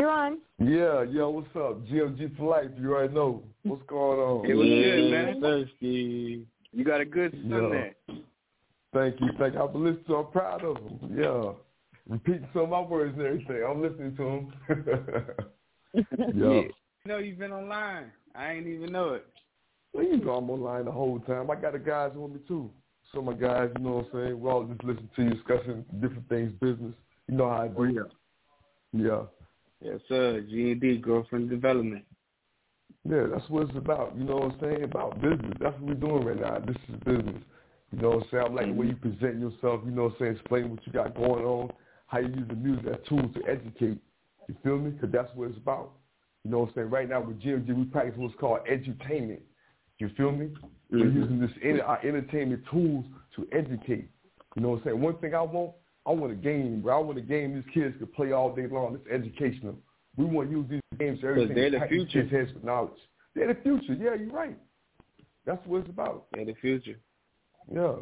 [0.00, 0.38] You're on.
[0.58, 1.84] Yeah, yo, what's up?
[1.86, 2.70] GMG for life.
[2.80, 4.50] You already know what's going on.
[4.50, 5.40] It was yeah, good, man.
[5.42, 6.46] Thirsty.
[6.72, 7.68] You got a good son Yeah.
[7.68, 7.94] there.
[8.94, 9.62] Thank you, thank you.
[9.62, 10.16] I've been listening to.
[10.16, 11.00] I'm proud of him.
[11.14, 11.52] Yeah,
[12.08, 13.62] repeating some of my words and everything.
[13.62, 14.52] I'm listening to him.
[16.34, 16.62] yeah.
[16.62, 16.72] You
[17.04, 18.10] know you've been online.
[18.34, 19.26] I ain't even know it.
[19.92, 21.50] Well, you know I'm online the whole time.
[21.50, 22.70] I got the guys with me too.
[23.12, 24.40] Some of my guys, you know what I'm saying?
[24.40, 26.94] We all just listen to you discussing different things, business.
[27.28, 27.74] You know how I do.
[27.76, 29.04] Oh, yeah.
[29.06, 29.22] Yeah.
[29.80, 30.40] Yes, sir.
[30.42, 32.04] G and D, girlfriend development.
[33.08, 34.14] Yeah, that's what it's about.
[34.16, 34.84] You know what I'm saying?
[34.84, 35.54] About business.
[35.58, 36.58] That's what we're doing right now.
[36.58, 37.42] This is business.
[37.92, 38.44] You know what I'm saying?
[38.44, 39.08] I like the way mm-hmm.
[39.08, 40.32] you present yourself, you know what I'm saying?
[40.36, 41.70] Explain what you got going on,
[42.06, 43.98] how you use the music as tools to educate.
[44.48, 44.90] You feel me?
[44.90, 45.92] Because that's what it's about.
[46.44, 46.90] You know what I'm saying?
[46.90, 49.40] Right now with GMG, we practice what's called edutainment.
[49.98, 50.50] You feel me?
[50.90, 51.20] We're mm-hmm.
[51.20, 53.04] using this our entertainment tools
[53.36, 54.08] to educate.
[54.56, 55.00] You know what I'm saying?
[55.00, 55.72] One thing I want,
[56.10, 56.96] I want a game, bro.
[56.98, 58.96] I want a game these kids can play all day long.
[58.96, 59.76] It's educational.
[60.16, 61.54] We want to use these games for everything.
[61.54, 62.22] they're the pack these future.
[62.22, 62.90] kids' heads with knowledge.
[63.36, 63.94] They're the future.
[63.94, 64.58] Yeah, you're right.
[65.46, 66.26] That's what it's about.
[66.36, 66.98] Yeah, the future.
[67.72, 67.92] Yeah.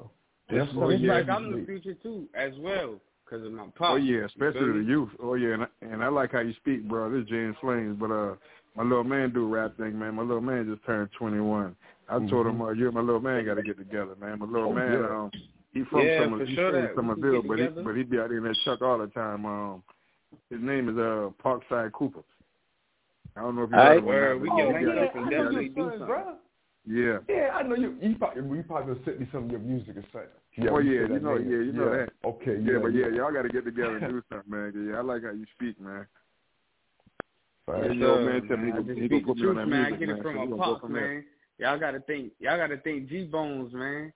[0.51, 1.29] That's Just what it like.
[1.29, 2.95] I'm the future too, as well,
[3.25, 3.91] because of my pop.
[3.93, 5.11] Oh yeah, especially You the youth.
[5.23, 7.11] Oh yeah, and I, and I like how you speak, bro.
[7.13, 8.35] This is James Flames, but uh,
[8.75, 10.15] my little man do rap thing, man.
[10.15, 11.77] My little man just turned 21.
[12.09, 14.39] I told him, uh, you and my little man got to get together, man.
[14.39, 15.09] My little Oh, man, yeah.
[15.11, 15.31] um,
[15.73, 16.93] he from Yeah, Summer, for he sure from that.
[16.97, 19.45] Somerville, get but he but he be out in that truck all the time.
[19.45, 19.83] Um,
[20.51, 22.23] his name is uh Parkside Cooper.
[23.37, 24.09] I don't know if you All heard right, of him.
[24.09, 24.33] word.
[24.33, 26.07] or We can link up and definitely do something.
[26.07, 26.35] bro.
[26.87, 27.19] Yeah.
[27.29, 27.97] Yeah, I know you.
[28.01, 30.31] You probably, you probably sent me some of your music or something.
[30.57, 31.51] Yeah, Oh yeah, you know, name.
[31.51, 32.07] yeah, you know yeah.
[32.07, 32.11] that.
[32.25, 34.89] Okay, Yeah, yeah, but yeah, y'all got to get together and do something, man.
[34.91, 36.07] Yeah, I like how you speak, man.
[37.67, 37.85] Right.
[37.85, 38.73] Yeah, Yes, yo, sir, man, tell me man.
[38.73, 39.93] I just speak the put truth, that man.
[39.93, 41.15] I get it from so we my gonna go pops, from there.
[41.15, 41.25] man.
[41.59, 42.33] Y'all gotta think.
[42.41, 44.13] Y'all gotta think G Bones, man.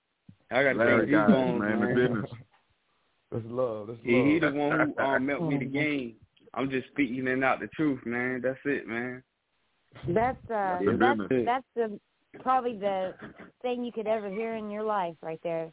[0.52, 1.88] Y'all gotta Larry think G guys, Bones, man, man.
[1.94, 2.30] the business.
[3.32, 3.86] That's love.
[3.88, 4.04] That's love.
[4.04, 6.14] He, he the one who um, melted me the game.
[6.54, 8.40] I'm just speaking and out the truth, man.
[8.42, 9.22] That's it, man.
[10.08, 11.46] That's uh, The that's business.
[11.46, 12.00] that's the
[12.40, 13.14] probably the
[13.62, 15.70] thing you could ever hear in your life, right there.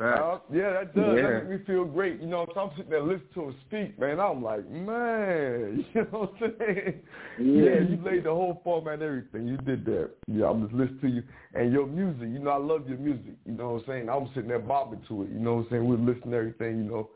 [0.00, 0.18] Facts.
[0.22, 1.14] Uh, yeah, that does.
[1.14, 1.22] Yeah.
[1.30, 2.20] That makes me feel great.
[2.22, 4.18] You know, so I'm sitting there listening to him speak, man.
[4.18, 7.00] I'm like, man, you know what I'm saying?
[7.38, 9.46] Yeah, you laid the whole format and everything.
[9.46, 10.12] You did that.
[10.26, 11.22] Yeah, I'm just listening to you.
[11.52, 13.34] And your music, you know, I love your music.
[13.44, 14.08] You know what I'm saying?
[14.08, 15.30] I'm sitting there bobbing to it.
[15.32, 15.86] You know what I'm saying?
[15.86, 17.10] We're listening to everything, you know.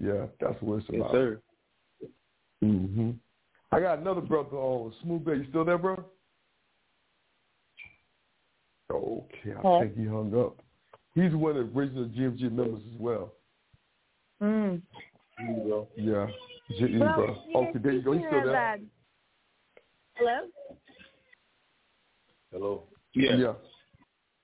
[0.00, 0.98] Yeah, that's what it's about.
[0.98, 1.12] Yes, about.
[1.12, 1.40] sir.
[2.62, 3.10] hmm
[3.72, 5.32] I got another brother on Smooth Bay.
[5.36, 6.02] You still there, bro?
[8.90, 9.80] Okay, I Huh?
[9.80, 10.62] think he hung up.
[11.14, 13.32] He's one of the original GMG members as well.
[14.42, 14.82] Mm.
[15.96, 16.26] Yeah.
[16.78, 17.36] J- Well, bro.
[17.46, 18.12] you know, Okay, there you go.
[18.12, 18.72] He's still there.
[18.72, 18.76] uh,
[20.14, 20.48] hello.
[22.50, 22.82] Hello.
[23.14, 23.36] Yeah.
[23.36, 23.52] Yeah.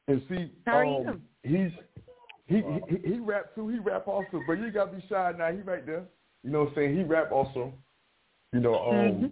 [0.09, 1.71] And see, How are um, he's
[2.47, 3.69] he, he he rap too.
[3.69, 5.51] He rap also, but you gotta be shy now.
[5.53, 6.05] He right there.
[6.43, 6.97] You know what I'm saying?
[6.97, 7.73] He rap also.
[8.53, 9.27] You know, um Mm-hmm.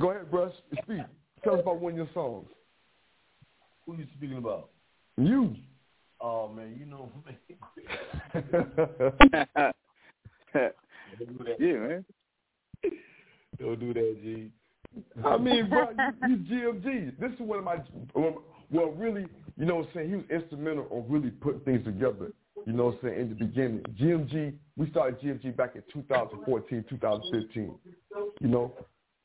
[0.00, 0.52] Go ahead, bruh.
[0.82, 1.02] Speak.
[1.42, 2.46] Tell us about one of your songs.
[3.86, 4.70] Who are you speaking about?
[5.26, 5.56] You.
[6.20, 7.10] Oh man, you know
[11.58, 12.04] yeah, man.
[13.58, 14.50] Don't do that, G.
[15.24, 15.88] I mean, bro,
[16.28, 17.18] you, you GMG.
[17.18, 17.78] This is one of my
[18.70, 20.10] well, really, you know what I'm saying?
[20.10, 22.32] He was instrumental on really putting things together.
[22.66, 23.20] You know what I'm saying?
[23.20, 24.54] In the beginning, GMG.
[24.76, 27.74] We started GMG back in 2014, 2015.
[28.40, 28.74] You know,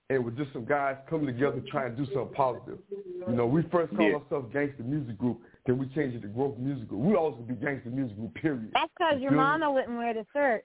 [0.10, 2.80] and with just some guys coming together trying to do something positive.
[3.28, 4.18] You know, we first called Yeah.
[4.18, 7.02] ourselves Gangster Music Group, then we changed it to Growth Music Group.
[7.02, 8.36] We always be Gangster Music Group.
[8.36, 8.70] Period.
[8.74, 10.64] That's because your You mama wouldn't wear the shirt.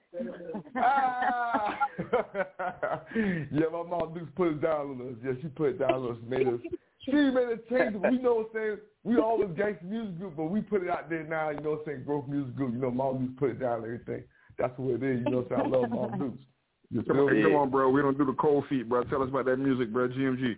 [0.75, 1.79] Ah!
[3.15, 5.15] yeah, my mom Dukes put it down on us.
[5.25, 6.59] Yeah, she put it down on us, made us.
[7.05, 8.11] She made us change it.
[8.11, 8.77] We know what I'm saying.
[9.03, 11.49] We always gangster music group, but we put it out there now.
[11.49, 12.03] You know what I'm saying?
[12.05, 12.73] Growth music group.
[12.73, 14.23] You know, Mom Dukes put it down and everything.
[14.59, 15.23] That's what it is.
[15.25, 15.73] You know what I'm saying?
[15.73, 16.43] I love Mom Dukes.
[16.91, 17.43] You Come feel on, me?
[17.43, 17.89] come on, bro.
[17.89, 19.03] We don't do the cold feet, bro.
[19.05, 20.09] Tell us about that music, bro.
[20.09, 20.57] GMG.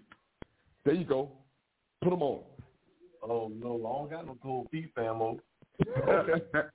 [0.83, 1.31] There you go.
[2.01, 2.41] Put them on.
[3.23, 5.39] Oh no, I don't got no cold feet, famo.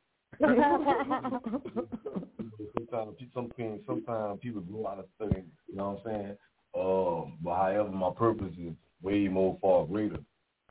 [2.74, 5.44] sometimes, sometimes, sometimes people go out of things.
[5.68, 6.36] You know what I'm saying?
[6.74, 8.72] Um, but however, my purpose is
[9.02, 10.18] way more far greater.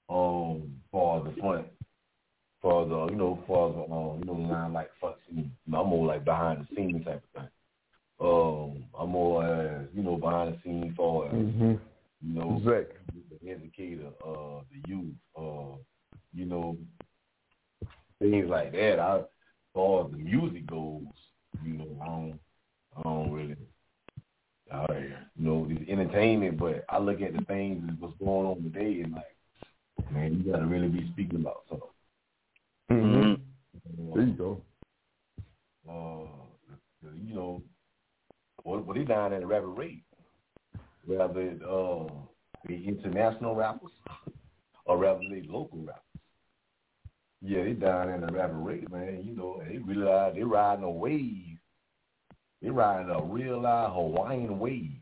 [0.10, 1.68] Um, for the front,
[2.62, 5.52] for the you know, for the um, you know, line like front scene.
[5.68, 7.50] I'm more like behind the scenes type of thing.
[8.20, 11.74] Um, I'm more as you know behind the scenes for as, mm-hmm.
[12.22, 12.86] you know Zach.
[13.42, 15.78] The educator, uh, the youth, uh,
[16.34, 16.78] you know,
[18.20, 19.00] things like that.
[19.00, 19.26] I, as
[19.74, 21.04] far as the music goes,
[21.64, 22.40] you know, I don't,
[22.98, 23.56] I don't really,
[24.72, 24.86] I,
[25.38, 26.58] you know, it's entertainment.
[26.58, 30.52] But I look at the things that's what's going on today, and like, man, you
[30.52, 31.88] got to really be speaking about something.
[32.92, 34.14] Mm-hmm.
[34.14, 34.62] There you go.
[35.90, 36.28] Uh,
[37.24, 37.62] you know,
[38.64, 40.04] what what they down at a rapid rate,
[41.06, 42.06] whether it uh,
[42.68, 43.92] be international rappers
[44.86, 46.02] or rather they local rappers.
[47.42, 49.24] Yeah, they down in a rapid rate, man.
[49.24, 51.58] You know, they really are, they riding a wave.
[52.62, 55.00] They riding a real live Hawaiian wave.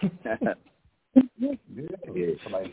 [1.38, 1.52] yeah,
[2.50, 2.72] like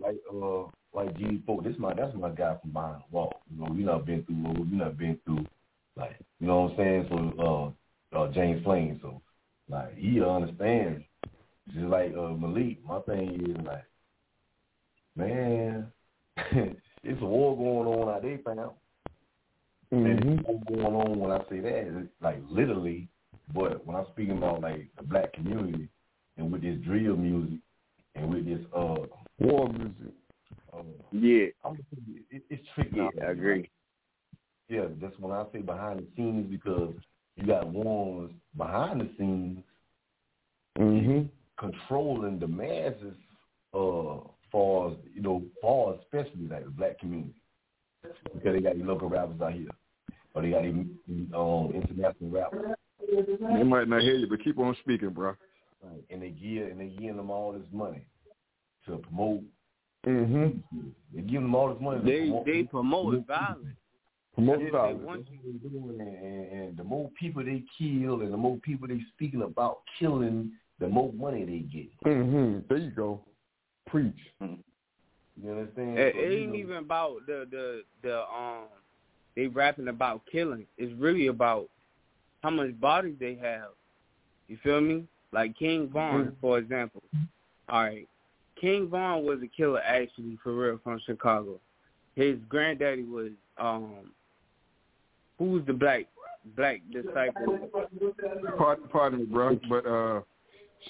[0.00, 1.62] like uh like G Four.
[1.62, 3.42] This my that's my guy from behind the wall.
[3.50, 5.44] You know, we not been through we not been through
[5.96, 7.06] like you know what I'm saying.
[7.10, 7.74] So
[8.14, 8.98] uh, uh James Flame.
[9.02, 9.20] So
[9.68, 11.04] like he understands.
[11.68, 12.84] Just like uh Malik.
[12.86, 13.84] My thing is like,
[15.16, 15.86] man,
[16.36, 18.70] it's a war going on out there, fam.
[19.90, 23.08] And it's war going on when I say that, it's like literally.
[23.54, 25.88] But when I'm speaking about like the black community
[26.36, 27.58] and with this drill music
[28.14, 29.06] and with this uh
[29.38, 30.14] war music.
[30.72, 30.82] Uh,
[31.12, 31.78] yeah, I'm
[32.30, 32.96] it, it's tricky.
[32.96, 33.70] Yeah, I agree.
[34.68, 36.94] Yeah, that's when I say behind the scenes because
[37.36, 39.58] you got ones behind the scenes
[40.78, 41.26] mm-hmm.
[41.58, 43.16] Controlling the masses
[43.74, 44.18] uh
[44.50, 47.34] far as you know, far especially like the black community.
[48.02, 49.68] Because they got these local rappers out here.
[50.34, 52.76] Or they got these um international rappers.
[53.10, 55.34] They might not hear you, but keep on speaking, bro.
[55.82, 56.04] Right.
[56.10, 58.04] And they give and they giving them all this money
[58.86, 59.42] to promote.
[60.06, 60.58] Mm-hmm.
[61.14, 62.00] They give them all this money.
[62.04, 63.76] They promote, they promote violence.
[64.34, 65.02] Promote violence.
[65.04, 69.00] what they doing, and, and the more people they kill, and the more people they
[69.14, 72.04] speaking about killing, the more money they get.
[72.04, 72.66] Mm-hmm.
[72.68, 73.20] There you go.
[73.86, 74.14] Preach.
[74.40, 75.98] You understand?
[75.98, 78.64] It, So, it you ain't know, even about the the the um
[79.36, 80.66] they rapping about killing.
[80.76, 81.68] It's really about
[82.42, 83.70] how much bodies they have.
[84.48, 85.06] You feel me?
[85.32, 87.02] Like King Von, for example.
[87.68, 88.06] All right,
[88.60, 91.58] King Von was a killer actually for real from Chicago.
[92.16, 94.12] His granddaddy was um
[95.38, 96.06] who's the black
[96.56, 97.70] black disciple?
[98.58, 100.20] Pardon, pardon me, bro, but uh,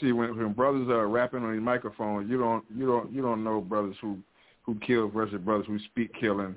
[0.01, 3.43] see, when when brothers are rapping on the microphone, you don't you don't you don't
[3.45, 4.19] know brothers who
[4.63, 6.55] who kill versus brothers who speak killing.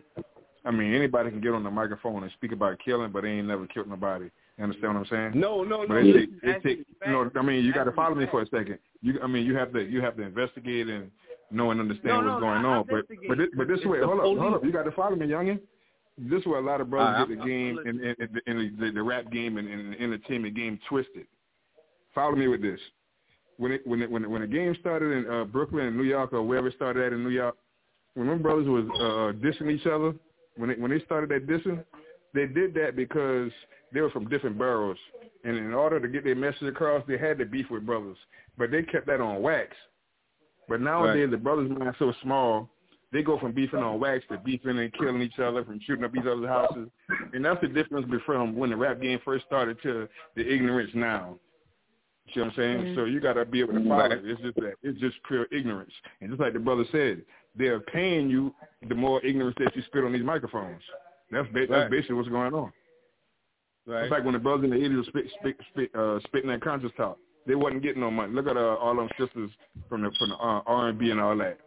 [0.63, 3.47] I mean, anybody can get on the microphone and speak about killing, but they ain't
[3.47, 4.29] never killed nobody.
[4.57, 5.39] You understand what I'm saying?
[5.39, 5.99] No, no, But no.
[5.99, 7.31] it this take, is it actually take, you know.
[7.35, 8.79] I mean, you got to follow me for a second.
[9.01, 11.11] You, I mean, you have to, you have to investigate and
[11.51, 12.85] know and understand No, what's no, going I on.
[12.89, 14.63] But, but this, but this It's way, hold up, hold up.
[14.63, 15.59] You got to follow me, youngin.
[16.17, 18.01] This is where a lot of brothers All right, get the I'm- game I'm and,
[18.01, 21.27] and, and, the, and the, the rap game and, and the entertainment game twisted.
[22.15, 22.79] Follow me with this.
[23.57, 26.03] When it, when it, when it, when the game started in uh, Brooklyn and New
[26.03, 27.55] York or wherever it started at in New York,
[28.15, 30.13] when them brothers was uh, dissing each other,
[30.57, 31.83] when they, when they started that dissing,
[32.33, 33.51] they did that because
[33.93, 34.97] they were from different boroughs,
[35.45, 38.17] and in order to get their message across, they had to beef with brothers.
[38.57, 39.75] But they kept that on wax.
[40.67, 41.31] But nowadays, Right.
[41.31, 42.69] the brothers' mind so small,
[43.13, 46.15] they go from beefing on wax to beefing and killing each other, from shooting up
[46.15, 46.89] each other's houses,
[47.33, 51.37] and that's the difference from when the rap game first started to the ignorance now.
[52.35, 52.95] You know what I'm saying?
[52.95, 54.21] So you got to be able to follow it.
[54.25, 57.21] It's just that it's just pure ignorance, and just like the brother said,
[57.55, 58.53] they're paying you
[58.89, 60.81] the more ignorance that you spit on these microphones.
[61.31, 61.69] That's ba- Right.
[61.69, 62.71] that's basically what's going on.
[63.87, 64.03] Right.
[64.03, 66.61] It's like when the brothers in the 80s were spit, spit, spit, uh, spitting that
[66.61, 67.17] conscious talk.
[67.47, 68.33] They wasn't getting no money.
[68.33, 69.51] Look at uh, all them sisters
[69.87, 71.59] from the from the uh, R&B and all that.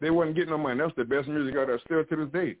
[0.00, 0.80] They wasn't getting no money.
[0.80, 2.56] That's the best music out there still to this day.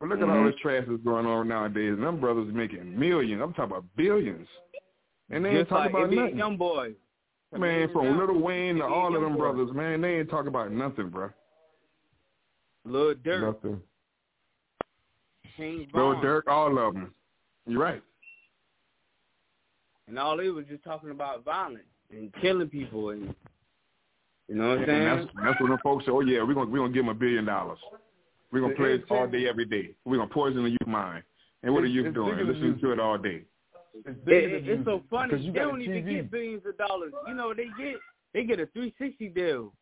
[0.00, 0.50] But look at all Mhm.
[0.50, 1.92] this trash that's going on nowadays.
[1.94, 3.40] And them brothers making millions.
[3.40, 4.48] I'm talking about billions.
[5.30, 6.38] And they ain't talking like about nothing.
[6.38, 6.92] young boy.
[7.56, 11.08] Man, from Little Wayne to all of them brothers, man, they ain't talking about nothing,
[11.08, 11.30] bro.
[12.84, 13.80] Lil Durk, Nothing.
[15.58, 17.14] Lil Durk, all of them.
[17.66, 18.02] You're right.
[20.06, 23.34] and all they was just talking about violence and killing people, and
[24.48, 25.04] you know what I'm And saying?
[25.04, 27.18] that's that's when the folks say, "Oh yeah, we're gonna we're gonna give them a
[27.18, 27.78] billion dollars.
[28.52, 29.94] We're gonna play it all day, every day.
[30.04, 31.24] We're gonna poison the youth mind."
[31.62, 32.36] And what are you doing?
[32.46, 33.42] Listening to it all day.
[34.04, 35.36] It's It, bigger it, than it's so funny.
[35.36, 37.12] They don't even get billions of dollars.
[37.26, 37.96] You know, they get
[38.34, 39.72] they get a 360 deal.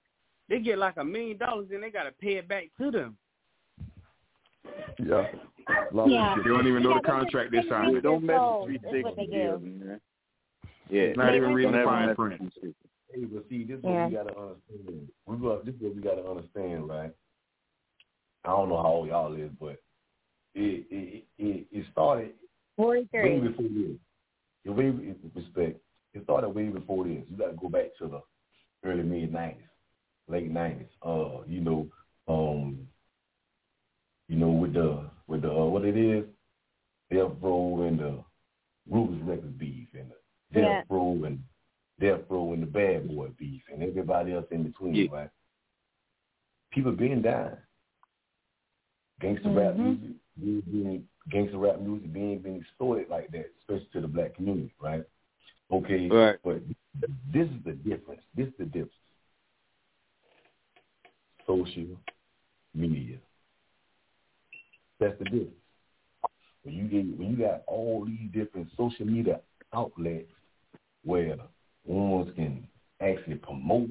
[0.48, 3.16] They get like a million dollars, and they got to pay it back to them.
[4.98, 5.26] Yeah.
[5.68, 6.36] A Yeah.
[6.36, 7.94] They don't even know Yeah, the contract they they signed.
[7.94, 10.00] read Don't their mess soul, with 360 they deals, man.
[10.90, 11.12] Yeah.
[11.14, 12.52] Not They even reading the fine print.
[13.12, 14.02] Hey, but see, this is Yeah.
[14.02, 15.08] what we gotta understand.
[15.26, 17.14] We got this is what we gotta understand, right?
[18.44, 19.80] I don't know how old y'all is, but
[20.54, 22.34] it it it, it started
[22.76, 23.40] way Forty-three.
[23.40, 23.98] before this.
[24.64, 24.90] It way
[25.34, 25.80] respect.
[26.14, 27.24] It started way before this.
[27.28, 28.22] You got to go back to the
[28.88, 29.62] early mid nineties,
[30.28, 30.86] late nineties.
[31.02, 31.86] Uh, you know,
[32.28, 32.86] um,
[34.28, 36.24] you know, with the with the uh, what it is,
[37.10, 38.24] Death Row and the
[38.90, 40.76] Ruthless Records beef and the Yeah.
[40.78, 41.42] Death Row and
[42.00, 45.06] Death Row and the Bad Boy beef and everybody else in between, Yeah.
[45.12, 45.30] right?
[46.70, 47.56] People been dying.
[49.20, 50.00] Gangster rap Mhm.
[50.00, 54.72] music, being, gangster rap music being being extorted like that, especially to the black community,
[54.80, 55.04] right?
[55.72, 56.36] Okay, Right.
[56.44, 56.60] but
[57.32, 58.20] this is the difference.
[58.36, 58.92] This is the difference.
[61.46, 61.86] Social
[62.74, 63.18] media.
[65.00, 65.50] That's the difference.
[66.62, 69.40] When you get when you got all these different social media
[69.74, 70.30] outlets
[71.04, 71.36] where
[71.84, 72.66] ones can
[73.00, 73.90] actually promote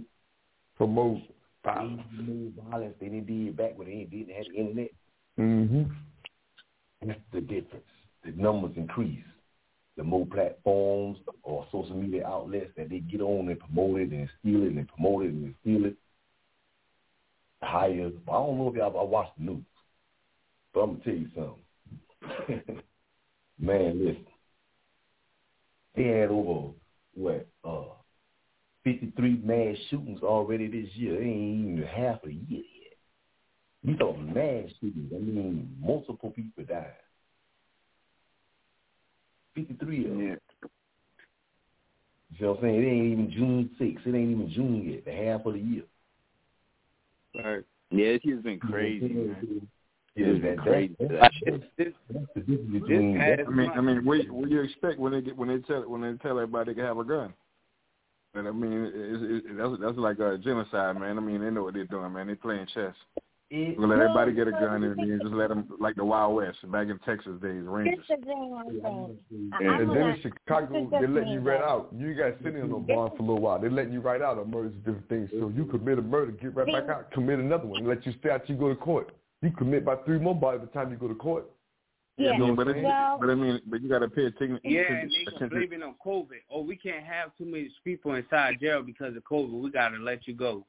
[0.75, 1.19] promote
[1.63, 2.01] violence,
[2.69, 4.89] violence they didn't do it back when they didn't have the internet.
[5.39, 5.83] Mm-hmm.
[7.05, 7.85] That's the difference.
[8.23, 9.23] The numbers increase.
[9.97, 14.29] The more platforms or social media outlets that they get on and promote it and
[14.39, 15.95] steal it and promote it and steal it,
[17.61, 18.09] the higher.
[18.27, 19.63] I don't know if y'all I watch the news,
[20.73, 22.81] but I'm gonna tell you something.
[23.59, 24.25] Man, listen.
[25.95, 26.73] They had over
[27.13, 27.93] what uh
[28.83, 31.21] 53 mass shootings already this year.
[31.21, 32.63] It ain't even half a year
[33.83, 33.91] yet.
[33.91, 35.11] We talking mass shootings.
[35.15, 36.93] I mean, multiple people died.
[39.55, 40.21] 53 of them.
[40.21, 40.35] Yeah.
[42.31, 42.75] You see what I'm saying?
[42.75, 44.07] It ain't even June 6th.
[44.07, 45.05] It ain't even June yet.
[45.05, 45.83] The half of the year.
[47.35, 47.63] Right.
[47.91, 49.67] Yeah, this year's been crazy, man.
[50.15, 50.95] Yeah, It's that, been crazy.
[50.99, 51.61] That, That that's, shit.
[51.77, 55.21] that's the difference between I mean, I mean, what, what do you expect when they
[55.21, 57.33] get when they tell when they tell everybody they can have a gun?
[58.35, 61.17] And I mean, it's, it's, that's that's like a genocide, man.
[61.17, 62.27] I mean, they know what they're doing, man.
[62.27, 62.95] They're playing chess.
[63.55, 65.95] It, We're gonna let everybody get a gun and this then just let them like
[65.95, 67.99] the Wild West back in Texas days, This Rangers.
[67.99, 69.51] is the thing I'm saying.
[69.53, 69.69] I- Yeah.
[69.69, 71.69] I'm And then in Chicago, they let you rent though.
[71.69, 71.89] out.
[71.95, 73.59] You got sitting in no bond for a little while.
[73.59, 75.29] They let you write out on murders and different things.
[75.39, 78.31] So you commit a murder, get right back out, commit another one, let you stay
[78.31, 79.11] out you go to court.
[79.43, 81.45] You commit by three more by the time you go to court.
[82.17, 82.31] Yeah.
[82.31, 84.59] I mean, but, it, Well- but I mean, but you got to pay attention.
[84.63, 85.49] Yeah, and they gonna attention.
[85.69, 86.41] blame it on COVID.
[86.51, 89.51] Oh, we can't have too many people inside jail because of COVID.
[89.61, 90.65] We gotta let you go.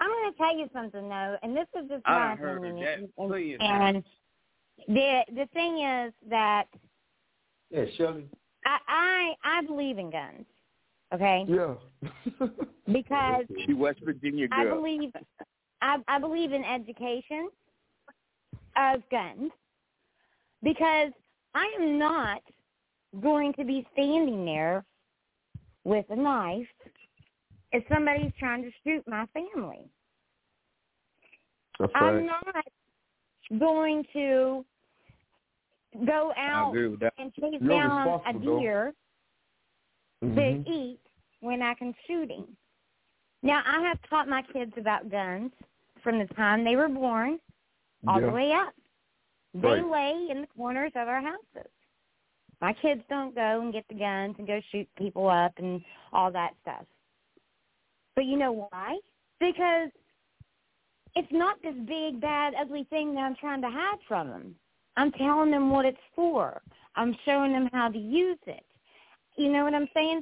[0.00, 2.56] I'm going to tell you something though, and this is just I my done heard
[2.58, 2.84] opinion.
[2.84, 4.04] that and- and
[4.88, 6.64] the the thing is that
[7.70, 8.24] Yeah, Shirley.
[8.66, 10.46] I I, I believe in guns.
[11.12, 11.74] Okay, Yeah.
[12.92, 14.60] because She West Virginia girl.
[14.60, 15.12] I believe
[15.82, 17.50] I, I believe in education
[18.76, 19.50] of guns
[20.62, 21.10] because
[21.54, 22.42] I am not
[23.20, 24.84] going to be standing there
[25.84, 26.66] with a knife
[27.72, 29.88] if somebody's trying to shoot my family.
[31.78, 32.44] That's I'm not
[33.58, 34.64] going to
[36.06, 37.14] go out agree with that.
[37.18, 38.94] and chase You're down a deer
[40.22, 40.64] Mhm.
[40.64, 41.00] to eat
[41.40, 42.56] when I can shoot him.
[43.42, 45.52] Now I have taught my kids about guns
[46.02, 47.40] from the time they were born
[48.06, 48.26] all Yeah.
[48.26, 48.74] the way up.
[49.54, 49.86] They Right.
[49.86, 51.70] lay in the corners of our houses.
[52.60, 56.30] My kids don't go and get the guns and go shoot people up and all
[56.30, 56.86] that stuff.
[58.20, 58.98] But you know why?
[59.40, 59.88] Because
[61.16, 64.54] it's not this big, bad, ugly thing that I'm trying to hide from them.
[64.98, 66.60] I'm telling them what it's for.
[66.96, 68.66] I'm showing them how to use it.
[69.38, 70.20] You know what I'm saying?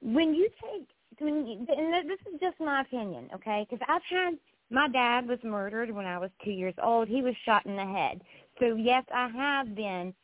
[0.00, 0.86] When you take,
[1.18, 3.66] when you, and this is just my opinion, okay?
[3.68, 4.34] Because I've had
[4.70, 7.08] my dad was murdered when I was two years old.
[7.08, 8.22] He was shot in the head.
[8.60, 10.14] So yes, I have been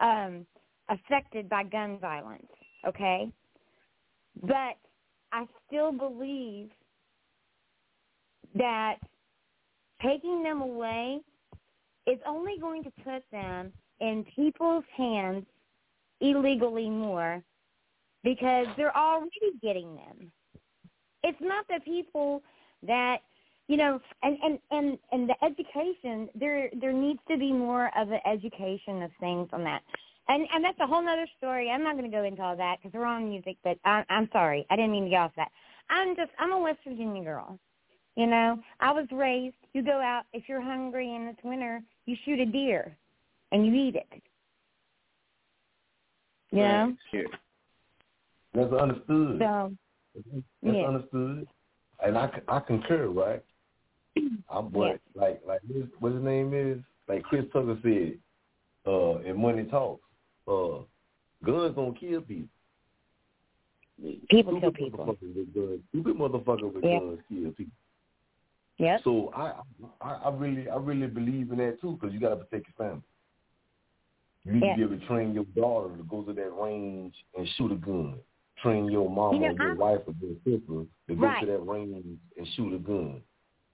[0.00, 0.44] um,
[0.90, 2.52] affected by gun violence,
[2.86, 3.32] okay?
[4.42, 4.76] But
[5.32, 6.70] I still believe
[8.54, 8.96] that
[10.02, 11.20] taking them away
[12.06, 15.44] is only going to put them in people's hands
[16.20, 17.42] illegally more
[18.24, 19.30] because they're already
[19.62, 20.32] getting them.
[21.22, 22.42] It's not the people
[22.86, 23.18] that
[23.68, 28.10] you know and and and and the education there there needs to be more of
[28.10, 29.82] an education of things on that
[30.28, 31.70] and and that's a whole other story.
[31.70, 34.28] I'm not going to go into all that because we're on music but I, i'm
[34.32, 34.66] sorry.
[34.70, 35.50] I didn't mean to get off that.
[35.90, 37.58] I'm just i'm a west virginia girl
[38.18, 38.58] you know?
[38.80, 42.46] I was raised you go out if you're hungry and it's winter you shoot a
[42.46, 42.96] deer
[43.52, 44.22] and you eat it.
[46.50, 46.96] You know?
[47.12, 47.22] Yeah.
[48.54, 49.38] That's understood.
[49.38, 49.72] so
[50.14, 50.86] That's yeah.
[50.86, 51.46] understood.
[52.04, 53.42] And I, I concur, right?
[54.50, 56.78] I'm but like like his, what his name is?
[57.08, 58.18] Like Chris Tucker said,
[58.86, 60.02] uh, in Money Talks,
[60.48, 60.78] uh,
[61.44, 62.48] guns don't kill people.
[64.30, 65.80] people kill people with guns.
[65.90, 66.98] Stupid motherfuckers with Yeah.
[67.00, 67.72] guns kill people.
[68.78, 69.60] yep So I,
[70.00, 72.88] I I really I really believe in that too because you got to protect your
[72.88, 73.02] family.
[74.44, 74.72] You need Yeah.
[74.72, 77.76] to be able to train your daughter to go to that range and shoot a
[77.76, 78.18] gun.
[78.62, 81.40] Train your mama, You know, or your I'm- wife, or your sister to go Right.
[81.40, 83.22] to that range and shoot a gun.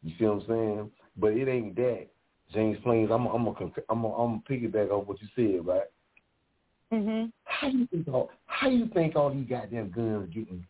[0.02, 0.90] You see what I'm saying?
[1.16, 2.08] But it ain't that.
[2.52, 3.54] James Plains, I'm I'm a,
[3.88, 5.86] I'm a, I'm a piggyback off what you said, right?
[6.94, 10.64] Mhm How you think all how you think all these goddamn guns getting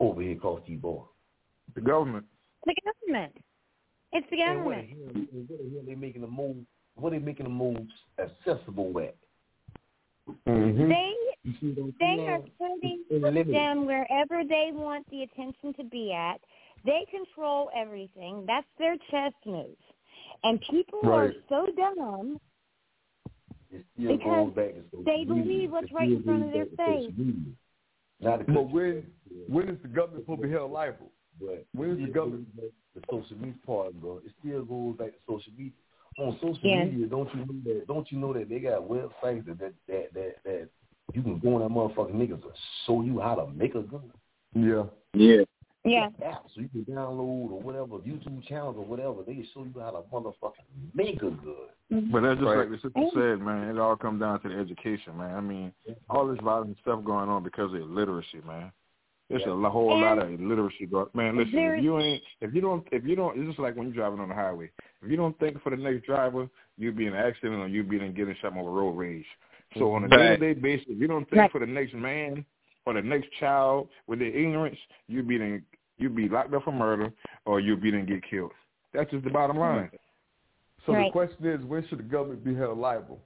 [0.00, 1.08] over here across these borders?
[1.74, 2.26] The government.
[2.66, 3.36] the government
[4.12, 6.56] it's the And what the government hell, and what the hell they making a move
[6.96, 9.16] Where they making the moves accessible at?
[10.46, 10.88] Mm-hmm.
[10.88, 11.12] They
[11.44, 13.54] You see what I'm they are putting It's limited.
[13.54, 16.40] them wherever they want the attention to be at.
[16.84, 18.44] They control everything.
[18.46, 19.76] That's their chess move.
[20.44, 22.38] And people are so dumb.
[23.72, 25.34] It still Because goes back to social they media.
[25.34, 27.14] believe what's It right in front of their back to social face.
[27.18, 27.52] media.
[28.20, 29.06] Not the But when
[29.48, 31.10] when is the government supposed to be held liable?
[31.40, 32.46] But When is the government?
[32.56, 34.18] goes back to The social media part, bro.
[34.18, 35.72] It still goes back to social media.
[36.18, 36.84] On social Yeah.
[36.84, 37.86] media, don't you know that?
[37.86, 40.68] Don't you know that they got websites that that that that, that
[41.14, 42.52] you can go on that motherfucking niggas to
[42.86, 44.12] show you how to make a gun.
[44.54, 44.84] Yeah.
[45.14, 45.44] Yeah.
[45.84, 46.10] Yeah.
[46.24, 49.22] App, so you can download or whatever YouTube channels or whatever.
[49.26, 52.10] They show you how to motherfucking make a good.
[52.12, 52.58] But that's just Right.
[52.58, 53.68] like the sister said, man.
[53.74, 55.34] It all comes down to the education, man.
[55.34, 55.72] I mean,
[56.08, 58.70] all this violent stuff going on because of illiteracy, man.
[59.28, 61.06] There's a lo- whole lot of illiteracy going.
[61.14, 63.74] Man, listen, There's- if you ain't, if you don't, if you don't, it's just like
[63.76, 64.70] when you're driving on the highway.
[65.02, 67.88] If you don't think for the next driver, you'll be in an accident or you'll
[67.88, 69.26] be in getting shot over road rage.
[69.78, 70.38] So on a Right.
[70.38, 71.50] day-to-day basis, if you don't think Right.
[71.50, 72.44] for the next man
[72.86, 74.76] or the next child with their ignorance,
[75.08, 75.62] you'll be in,
[75.98, 77.12] you'll be locked up for murder
[77.44, 78.52] or you'll be in get killed.
[78.92, 79.90] That's just the bottom line.
[80.86, 83.20] So the question is, when should the government be held liable?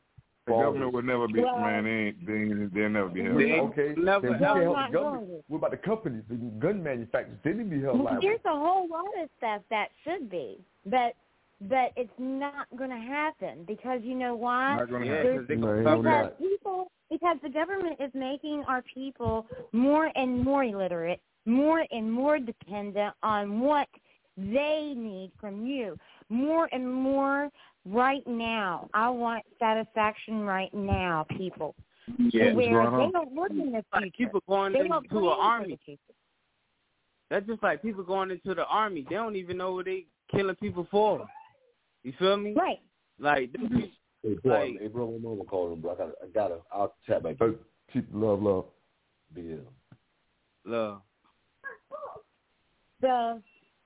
[0.47, 0.95] The for all government this?
[0.95, 1.85] will never be, Well- man.
[1.85, 3.39] They ain't, they ain't, they'll never be held.
[3.41, 4.93] They ain't Okay, never- then we never can't help the government.
[4.93, 5.43] going.
[5.49, 7.39] What about the companies, the gun manufacturers?
[7.43, 8.21] They need to be held liable.
[8.23, 11.15] There's a whole lot of stuff that should be, but
[11.63, 14.77] but it's not going to happen because you know why?
[14.77, 15.33] Not gonna happen.
[15.33, 16.39] because they No, gonna it cover don't because not.
[16.39, 22.39] people because the government is making our people more and more illiterate, more and more
[22.39, 23.89] dependent on what
[24.37, 25.97] they need from you.
[26.29, 27.51] More and more
[27.85, 28.89] right now.
[28.93, 31.75] I want satisfaction right now, people.
[32.19, 32.53] Yeah.
[32.53, 34.11] what's Where going they don't look in the like future.
[34.17, 35.79] people going They into don't an plan for army.
[35.87, 35.99] the.
[37.31, 39.05] That's just like people going into the army.
[39.09, 41.27] They don't even know what they killing people for.
[42.05, 42.53] You feel me?
[42.55, 42.79] Right.
[43.19, 43.75] Like them mm-hmm.
[43.77, 43.91] people-
[44.27, 45.93] Hey, bro, Like- hey, bro, my mama called him, bro.
[45.93, 46.59] I gotta, I got to.
[46.73, 47.37] I'll tap back.
[47.41, 47.51] Uh,
[47.93, 48.65] keep love, love.
[49.35, 49.59] Bill.
[50.65, 51.03] love.
[53.01, 53.43] So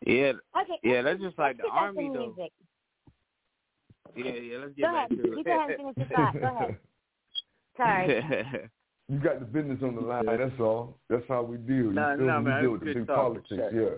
[0.07, 0.33] Yeah,
[0.63, 0.79] okay.
[0.83, 1.03] yeah.
[1.03, 2.27] That's just like the get back to army though.
[2.37, 2.53] music.
[4.17, 4.59] Yeah, yeah.
[4.59, 5.23] Let's get Go back ahead.
[5.23, 6.35] to You go ahead and finish your thought.
[6.41, 6.77] Go ahead.
[7.77, 8.07] Sorry.
[8.09, 8.71] it.
[9.11, 10.25] You got the business on the line.
[10.25, 10.97] That's all.
[11.09, 11.77] That's how we deal.
[11.77, 12.45] You Nah, feel nah, me?
[12.45, 13.17] man, we deal with the good big talk.
[13.17, 13.49] politics.
[13.75, 13.89] Yeah.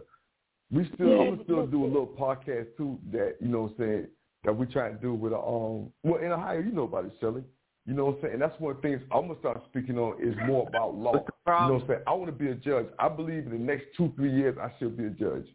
[0.70, 2.98] We still, I'm gonna still do a little podcast too.
[3.12, 4.06] That you know, what I'm saying
[4.44, 5.92] that we try to do with our um.
[6.02, 7.42] Well, in Ohio, you know about it, Shelly.
[7.86, 8.32] You know what I'm saying?
[8.34, 11.14] And that's one of the things I'm gonna start speaking on is more about law.
[11.14, 12.00] You know what I'm saying?
[12.06, 12.86] I want to be a judge.
[12.98, 15.46] I believe in the next two, three years, I should be a judge.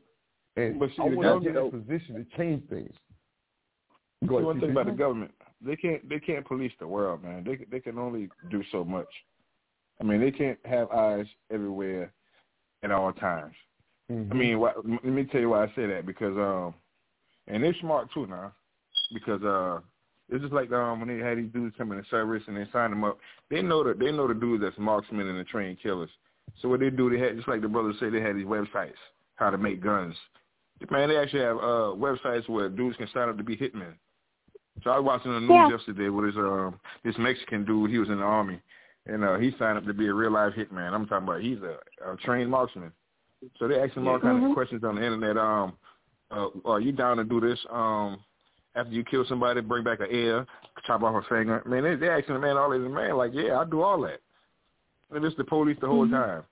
[0.58, 2.94] And But see, I want to get in a position to change things.
[4.22, 5.32] See, Go ahead, one thing about the government,
[5.62, 7.44] they can't they can't police the world, man.
[7.44, 9.08] They they can only do so much.
[10.02, 12.12] I mean, they can't have eyes everywhere
[12.84, 13.56] at all times.
[14.12, 14.32] Mhm.
[14.32, 16.74] I mean, why, let me tell you why I say that because um,
[17.48, 18.54] and they're smart too now,
[19.14, 19.80] because uh,
[20.30, 22.66] it's just like um when they had these dudes come in the service and they
[22.72, 23.18] signed them up.
[23.50, 26.10] They know that they know the dudes that's marksmen and the trained killers.
[26.62, 28.94] So what they do, they had just like the brothers say, they had these websites
[29.36, 30.16] how to make guns.
[30.90, 33.94] Man, they actually have uh websites where dudes can sign up to be hitmen.
[34.84, 35.78] So I was watching the news Yeah.
[35.78, 37.90] yesterday with this um this Mexican dude.
[37.90, 38.62] He was in the army,
[39.06, 40.94] and uh he signed up to be a real life hitman.
[40.94, 41.78] I'm talking about he's a,
[42.12, 42.92] a trained marksman.
[43.60, 44.50] So they ask him all kind Mhm.
[44.50, 45.38] of questions on the internet.
[45.38, 45.78] Um,
[46.32, 47.60] uh, are you down to do this?
[47.70, 48.20] Um,
[48.78, 50.46] after you kill somebody, bring back an ear,
[50.86, 51.64] chop off a finger.
[51.66, 52.80] Man, they they asking the man all this.
[52.80, 54.22] Man like, yeah, I do all that.
[55.12, 56.12] And it's the police the whole Mhm.
[56.12, 56.44] time.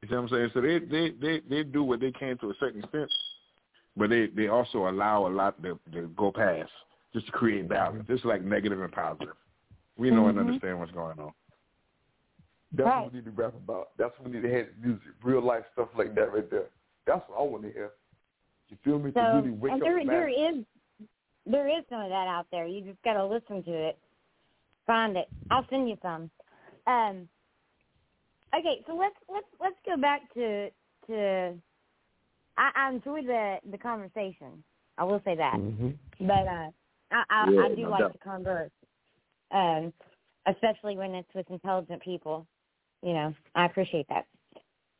[0.00, 0.50] You see what I'm saying?
[0.54, 3.10] So they they they they do what they can to a certain extent,
[3.96, 6.70] but they they also allow a lot to, to go past
[7.12, 8.06] just to create balance.
[8.06, 9.36] Just like negative and positive.
[9.98, 10.40] We know and Mhm.
[10.48, 11.32] understand what's going on.
[12.72, 13.04] That's Right.
[13.04, 13.96] what we need to rap about.
[13.96, 16.68] That's what we need to have music, real life stuff like that right there.
[17.06, 17.92] That's what I want to hear.
[18.68, 19.12] You feel me?
[19.12, 20.64] So to really wake and up there the there is
[21.46, 22.66] there is some of that out there.
[22.66, 23.98] You just got to listen to it,
[24.86, 25.28] find it.
[25.50, 26.30] I'll send you some.
[26.86, 27.28] Um.
[28.54, 30.70] Okay, so let's let's let's go back to
[31.08, 31.54] to.
[32.56, 34.62] I, I enjoyed the the conversation.
[34.98, 35.94] I will say that, Mhm.
[36.20, 36.70] but uh,
[37.10, 38.12] I I, Yeah, I do no like doubt.
[38.12, 38.70] to converse,
[39.50, 39.92] um,
[40.46, 42.46] especially when it's with intelligent people.
[43.02, 44.26] You know, I appreciate that.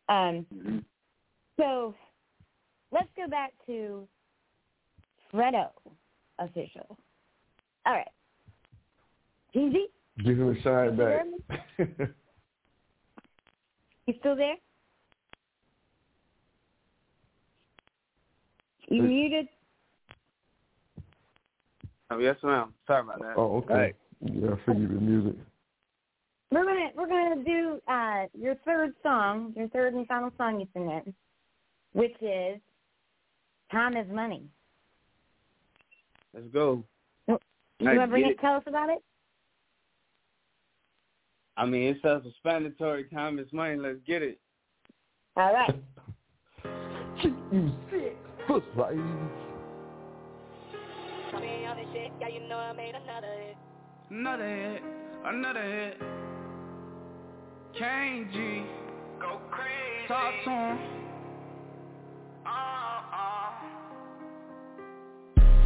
[0.09, 0.47] Um.
[0.55, 0.85] Mhm.
[1.59, 1.95] So
[2.93, 4.07] let's go back to
[5.33, 5.71] Fredo
[6.39, 6.97] official.
[7.87, 8.09] All right.
[9.55, 9.87] Easy?
[10.25, 11.27] Give him a shine back.
[14.07, 14.57] You still there?
[18.89, 19.09] You Hey.
[19.09, 19.49] muted?
[22.11, 22.73] Oh, yes, ma'am.
[22.87, 23.35] Sorry about that.
[23.37, 23.95] oh, okay.
[24.21, 25.37] Yeah, I figured the music.
[26.53, 30.69] We're gonna we're gonna do uh your third song, your third and final song you
[30.73, 31.13] submit,
[31.93, 32.61] which is
[33.73, 34.49] Time is Money.
[36.37, 36.85] Let's go.
[37.27, 37.39] You
[37.81, 38.39] want to bring it?
[38.41, 39.03] Tell us about it.
[41.57, 43.05] I mean, it's self-explanatory.
[43.05, 43.77] Time is money.
[43.77, 44.39] Let's get it.
[45.37, 45.75] All right.
[47.51, 48.17] you sick.
[48.47, 48.97] First right.
[52.21, 53.57] Yeah, you know I made another hit.
[54.11, 54.83] Another hit.
[55.25, 55.99] Another hit.
[57.79, 58.63] Kane G.
[59.21, 60.09] Go crazy.
[60.09, 60.96] Talk to him.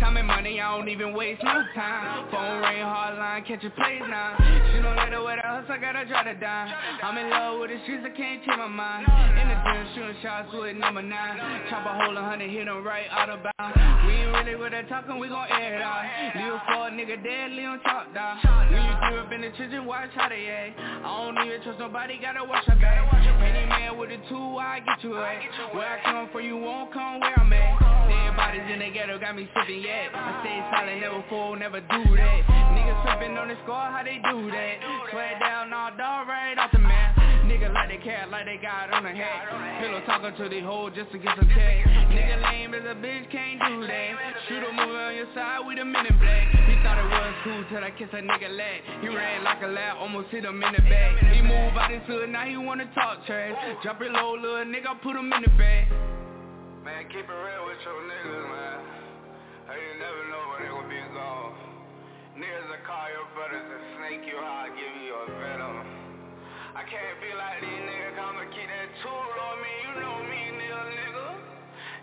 [0.01, 2.27] Time and money, I don't even waste no time.
[2.33, 4.33] Phone ring, hard line, catch a place now.
[4.73, 6.73] She don't let her wear the hustle, I gotta try to die.
[7.05, 9.05] I'm in love with the streets, I can't change my mind.
[9.05, 11.69] In the gym, shooting shots with number nine.
[11.69, 13.77] Chop a hole, a hundred, hit him right out of bounds.
[14.09, 16.03] We ain't really with that talking, we gon' air it out.
[16.33, 18.41] Leave a nigga dead, leave talk down.
[18.73, 20.81] When you grew up in the church watch how they act.
[20.81, 23.60] I don't even trust nobody, gotta watch your back.
[23.91, 25.75] Man with a two, I get you at.
[25.75, 28.11] Where I come from, you won't come where I'm at.
[28.11, 30.15] Everybody's in the ghetto, got me sipping yet.
[30.15, 32.41] I stay silent, never fool, never do that.
[32.75, 34.75] Niggas tripping on the score, how they do that?
[35.11, 36.80] Swear down, all dog right off the.
[37.51, 39.83] Nigga like they cat, like they got on the hat.
[39.83, 41.83] Pillow talking to the hoe just to get some check.
[42.15, 44.11] Nigga lame as a bitch, can't do that.
[44.47, 46.47] Shoot a movie on your side with a minute black.
[46.71, 48.87] He thought it was cool till I kiss a nigga leg.
[49.03, 51.19] He ran like a lad, almost hit him in the back.
[51.35, 53.59] He move out his hood, now he wanna talk trash.
[53.83, 55.91] Drop it low, little nigga, put him in the bag.
[56.87, 58.79] Man, keep it real with your niggas, man.
[59.67, 61.51] Hey, you never know when they gon' be gone.
[62.39, 65.80] Niggas will call your brothers and snake you out, give you a venom.
[66.71, 69.75] I can't be like these niggas, I'ma keep that tool on me.
[69.83, 71.29] You know me, nigga, nigga.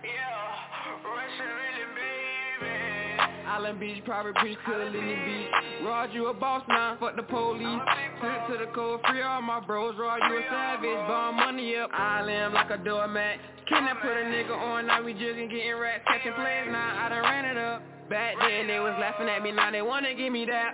[0.04, 3.48] Yeah, Russian really, baby.
[3.48, 5.88] Island Beach, private beach, in the beach.
[5.88, 7.80] Rod, you a boss now, fuck the police.
[8.20, 9.96] Sent to the cold, free all my bros.
[9.98, 11.90] Rod, you a savage, bomb money up.
[11.94, 13.40] Island like a doormat.
[13.70, 16.68] Kidnap put a nigga on, now we jugging, getting rats, catching plays.
[16.68, 17.82] Now I done ran it up.
[18.10, 20.72] Back then they was laughing at me, now they wanna give me that.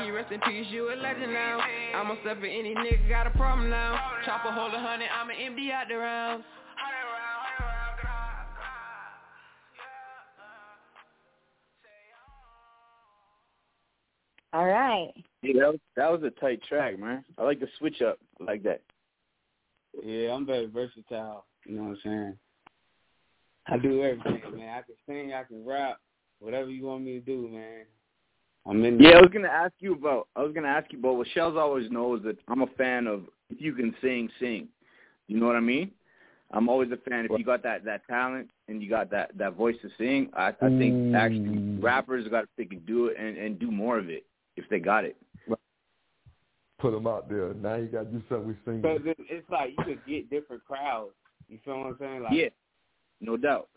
[0.00, 1.60] TC, rest in peace, you a legend now.
[1.94, 3.98] I'ma step in any nigga got a problem now.
[4.24, 6.44] Chopper hold a hundred, I'ma empty out the rounds.
[14.52, 15.12] All right.
[15.42, 17.24] Yeah, that was, that was a tight track, man.
[17.38, 18.82] I like the switch up like that.
[20.04, 21.46] Yeah, I'm very versatile.
[21.66, 22.38] You know what I'm saying?
[23.68, 24.78] I do everything, man.
[24.78, 25.98] I can sing, I can rap,
[26.40, 27.84] whatever you want me to do, man.
[28.66, 29.00] I'm in.
[29.00, 30.28] Yeah, I was gonna ask you about.
[30.36, 31.16] I was gonna ask you about.
[31.16, 33.22] What Shellz always knows that I'm a fan of.
[33.48, 34.68] If you can sing, sing.
[35.26, 35.90] You know what I mean?
[36.52, 37.26] I'm always a fan.
[37.30, 40.48] If you got that that talent and you got that that voice to sing, I,
[40.48, 41.82] I think actually mm.
[41.82, 44.24] rappers got they can do it and and do more of it
[44.56, 45.16] if they got it.
[46.80, 47.52] Put them out there.
[47.54, 48.80] Now you got to do something with singing.
[48.80, 51.12] Because it's like you could get different crowds.
[51.46, 52.22] You feel what I'm saying?
[52.22, 52.48] Like, yeah,
[53.20, 53.68] no doubt.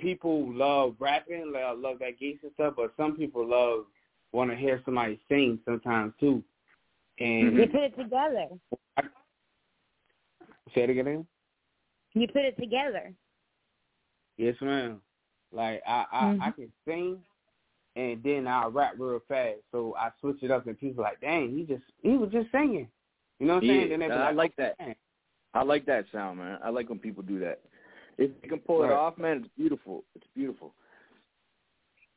[0.00, 3.86] People love rapping, love, love that gangster stuff, but some people love
[4.32, 6.42] want to hear somebody sing sometimes too.
[7.18, 8.46] And You put it together.
[10.74, 11.26] say it again.
[12.14, 13.12] You put it together.
[14.36, 15.00] Yes, ma'am.
[15.52, 16.42] Like I, I, Mhm.
[16.42, 17.24] I can sing,
[17.96, 19.60] and then I rap real fast.
[19.72, 22.88] So I switch it up, and people like, dang, he just he was just singing.
[23.40, 23.88] You know what I'm Yeah, saying?
[23.90, 24.78] Then they be I like, like that.
[24.78, 24.94] "Man."
[25.54, 26.58] I like that sound, man.
[26.62, 27.60] I like when people do that.
[28.18, 30.04] If you can pull it off, man, it's beautiful.
[30.16, 30.74] It's beautiful.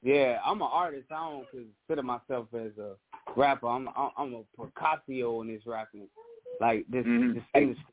[0.04, 1.06] Yeah, I'm an artist.
[1.12, 2.96] I don't consider myself as a
[3.38, 3.68] rapper.
[3.68, 6.08] I'm I'm, I'm a Picasso in this rapping,
[6.60, 7.36] like this Mhm.
[7.36, 7.86] this industry.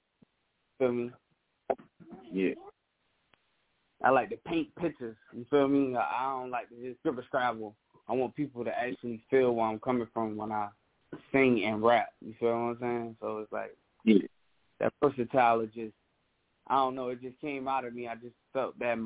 [0.78, 1.12] Feel me?
[2.32, 2.54] Yeah.
[4.02, 5.16] I like to paint pictures.
[5.34, 5.96] You feel me?
[5.96, 7.76] I, I don't like to just scribble scrabble.
[8.08, 10.68] I want people to actually feel where I'm coming from when I
[11.32, 12.08] sing and rap.
[12.24, 13.16] You feel what I'm saying?
[13.20, 14.26] So it's like Yeah.
[14.80, 15.92] that versatile is just
[16.68, 18.08] I don't know, it just came out of me.
[18.08, 18.98] I just felt that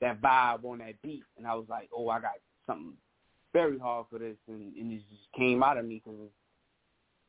[0.00, 2.32] that vibe on that beat, and I was like, oh, I got
[2.66, 2.92] something
[3.52, 6.32] very hard for this, and, and it just came out of me because it's,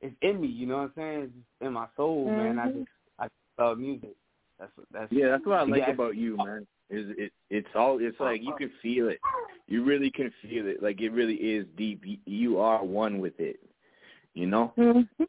[0.01, 0.47] it's in me.
[0.47, 1.19] You know what I'm saying?
[1.21, 2.59] It's just in my soul, man.
[2.59, 2.79] I Mhm.
[2.79, 4.15] just I love music.
[4.59, 5.91] That's that's Yeah, that's what I like Yeah.
[5.91, 6.67] about you, man.
[6.89, 7.31] Is it?
[7.49, 7.99] It's all.
[7.99, 9.19] It's like you can feel it.
[9.67, 10.81] You really can feel it.
[10.81, 12.05] Like it really is deep.
[12.05, 13.59] You, you are one with it.
[14.33, 14.73] You know.
[14.77, 15.23] Mm-hmm.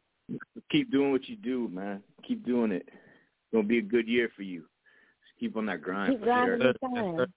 [0.69, 2.03] Keep doing what you do, man.
[2.23, 2.87] Keep doing it.
[3.49, 4.61] It's gonna be a good year for you.
[4.61, 6.13] Just keep on that grind.
[6.13, 6.73] Keep grinding sure.
[6.73, 7.33] the time.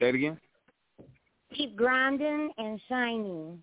[0.00, 0.40] Say it again.
[1.52, 3.62] Keep grinding and shining.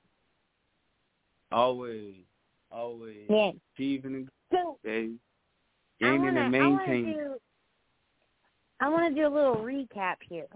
[1.52, 2.24] Always,
[2.70, 3.52] always Yeah.
[3.74, 5.20] achieving So and
[6.04, 7.40] I gaining wanna, and I wanna do,
[8.80, 10.48] I want to do a little recap here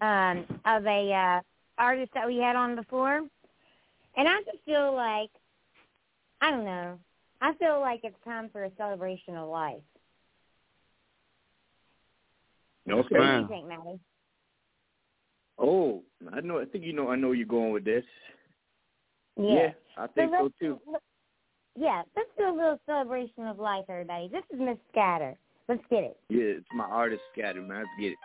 [0.00, 1.40] um, of a uh,
[1.78, 3.26] artist that we had on before,
[4.16, 5.30] and I just feel like
[6.40, 7.00] I don't know.
[7.40, 9.82] I feel like it's time for a celebration of life.
[12.88, 12.96] Okay.
[12.96, 14.00] What do you think, Matty?
[15.58, 16.02] Oh,
[16.32, 16.60] I know.
[16.60, 17.10] I think you know.
[17.10, 18.04] I know you're going with this.
[19.36, 19.72] Yeah.
[19.96, 20.80] I think so let's- too.
[21.76, 24.28] Yeah, let's do a little celebration of life, everybody.
[24.28, 25.38] This is Miss Scatter.
[25.68, 26.18] Let's get it.
[26.28, 27.78] Yeah, it's my artist scatter, man.
[27.78, 28.18] Let's get it.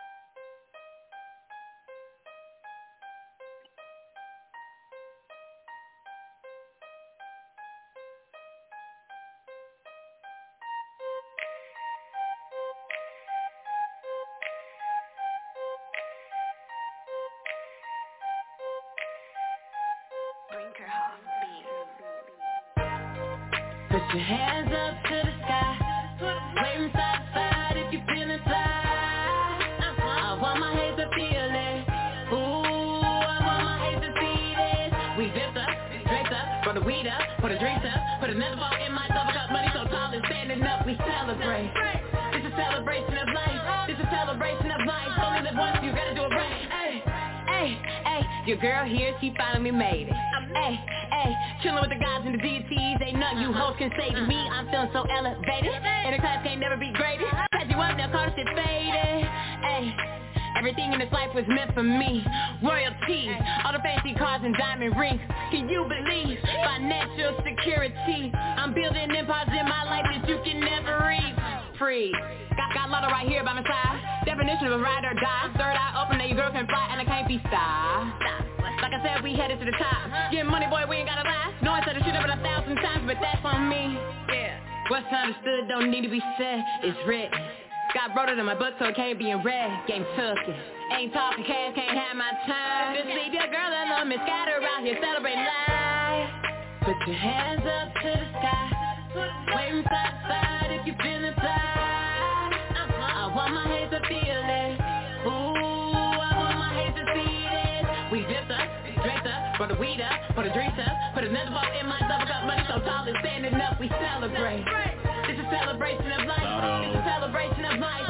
[85.86, 87.40] Need to be said It's written
[87.94, 89.70] Got wrote it in my book so it can't be in red.
[89.86, 90.58] Game took it.
[90.98, 92.98] Ain't talking cash, can't have my time.
[92.98, 96.28] Just leave your girl alone, Miss Scatter out here celebrating life.
[96.82, 98.66] Put your hands up to the sky.
[99.54, 101.54] Waving side to side if you feeling fly.
[102.74, 104.74] I want my hands to feel it.
[105.22, 107.86] Ooh, I want my hands to see this.
[108.10, 108.66] We dipped up,
[109.06, 112.02] draped up, brought the weed up, put the drinks up, put another ball in my
[112.10, 112.42] double cup.
[112.42, 115.03] Money so tall and standing up, we celebrate.
[115.54, 116.42] It's a celebration of life.
[116.82, 118.02] It's a celebration of life.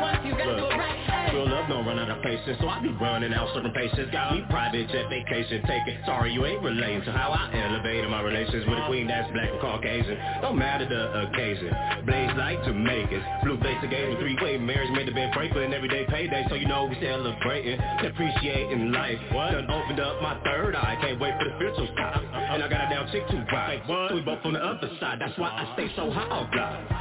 [0.00, 1.11] Once you gotta it right.
[1.42, 4.10] Real love don't run out of patience, so I be running out certain patience.
[4.12, 5.98] Got me private jet vacation taking.
[6.06, 9.50] Sorry you ain't relating to how I elevated my relations with a queen that's black
[9.50, 10.18] and Caucasian.
[10.40, 11.74] Don't matter the occasion.
[12.06, 13.24] Blaze like Jamaicans.
[13.42, 16.94] Blue face again, three-way marriage made the bed Franklin everyday payday, so you know we
[17.02, 19.18] celebrating, appreciating life.
[19.32, 22.22] Done opened up my third eye, can't wait for the spiritual side.
[22.22, 25.18] And I got a down chick to ride, so we both on the other side.
[25.18, 26.30] That's why I stay so high.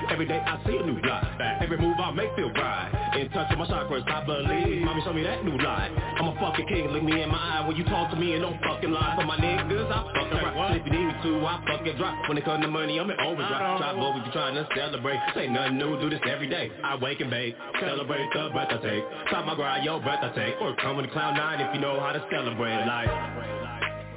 [0.09, 1.59] Every day I see a new lie.
[1.61, 3.00] Every move I make feel right.
[3.11, 4.83] In touch with my chakras, I believe.
[4.83, 5.91] Mommy show me that new light.
[5.91, 8.41] I'm a fucking king, look me in my eye when you talk to me and
[8.41, 9.15] don't fucking lie.
[9.19, 10.71] For my niggas, I fucking rock.
[10.71, 12.29] And if you need me to, I fucking drop.
[12.29, 13.79] When it comes to money, I'm in overdrive.
[13.79, 15.19] Try boy, we be trying to celebrate.
[15.35, 16.71] Say nothing new, do this every day.
[16.83, 19.03] I wake and bake, celebrate the breath I take.
[19.29, 20.55] Top my grind, yo, breath I take.
[20.61, 23.11] Or come with the cloud nine if you know how to celebrate life.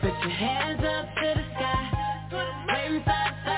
[0.00, 2.04] Put your hands up to the sky.
[2.68, 3.53] Waving side to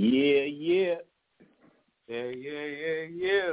[0.00, 0.94] Yeah, yeah.
[2.08, 3.50] Yeah, yeah, yeah, yeah.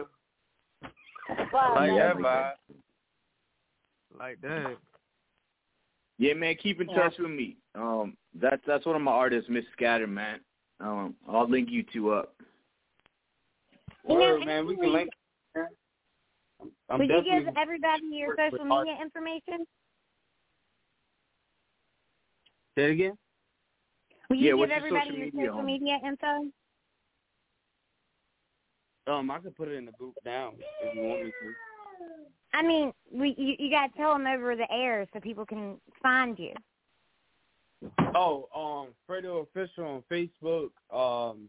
[1.52, 2.52] Wow, like that vibe.
[4.18, 4.78] Like that.
[6.18, 6.96] Yeah, man, keep in Yeah.
[6.96, 7.58] touch with me.
[7.76, 10.40] Um, that's that's one of my artists, Miss Scatter, man.
[10.80, 12.34] Um, I'll link you two up.
[14.08, 15.10] You know, man, we can link.
[16.90, 18.88] I'm Would you give everybody your work with social art.
[18.88, 19.68] media information?
[22.76, 23.18] Say it again.
[24.30, 25.66] Will Yeah, you give what's your everybody social your social homie?
[25.66, 26.52] media info?
[29.08, 31.54] Um, I could put it in the group now if you want me to.
[32.54, 35.78] I mean, we you, you got to tell them over the air so people can
[36.02, 36.54] find you.
[38.16, 40.70] Oh, um, Fredo official on Facebook.
[40.94, 41.48] Um,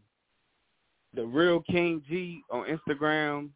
[1.13, 3.49] the real King Gee on Instagram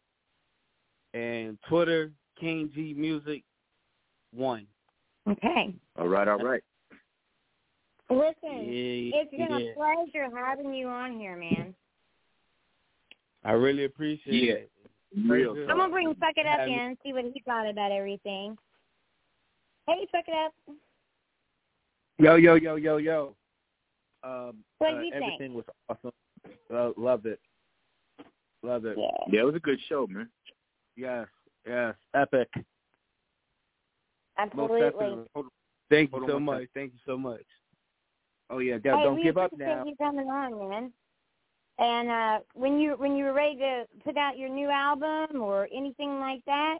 [1.13, 2.11] and Twitter.
[2.39, 3.43] King Gee Music
[4.33, 4.65] One.
[5.29, 5.75] Okay.
[5.97, 6.63] All right, all right.
[8.17, 9.71] Listen, Yeah, it's been yeah.
[9.71, 11.75] a pleasure having you on here, man.
[13.43, 14.53] I really appreciate Yeah.
[14.53, 14.71] it.
[15.27, 17.91] Real I'm gonna bring Suck It Up Have in and see what he thought about
[17.91, 18.57] everything.
[19.87, 20.75] Hey, Suck It Up.
[22.17, 23.35] Yo, yo, yo, yo, yo.
[24.23, 25.23] Um, What do uh, you think?
[25.23, 26.11] everything was awesome.
[26.73, 27.39] Uh, loved it.
[28.63, 28.97] Love it.
[28.97, 29.07] Yeah.
[29.27, 30.29] Yeah, it was a good show, man.
[30.95, 31.27] Yes,
[31.67, 31.95] yes.
[32.15, 32.49] Epic.
[34.37, 35.25] Absolutely.
[35.89, 36.67] Thank you so much.
[36.73, 37.43] Thank you so much.
[38.49, 39.85] Oh yeah, Hey, don't give up appreciate now.
[39.85, 40.91] you coming on, man.
[41.79, 45.67] And uh, when you when you were ready to put out your new album or
[45.75, 46.79] anything like that,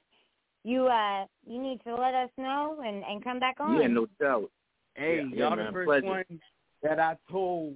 [0.63, 3.81] you uh you need to let us know and and come back on.
[3.81, 4.51] Yeah, no doubt.
[4.95, 6.05] Hey, Yeah, y'all yeah, the man, first pleasure.
[6.05, 6.39] one
[6.83, 7.75] that I told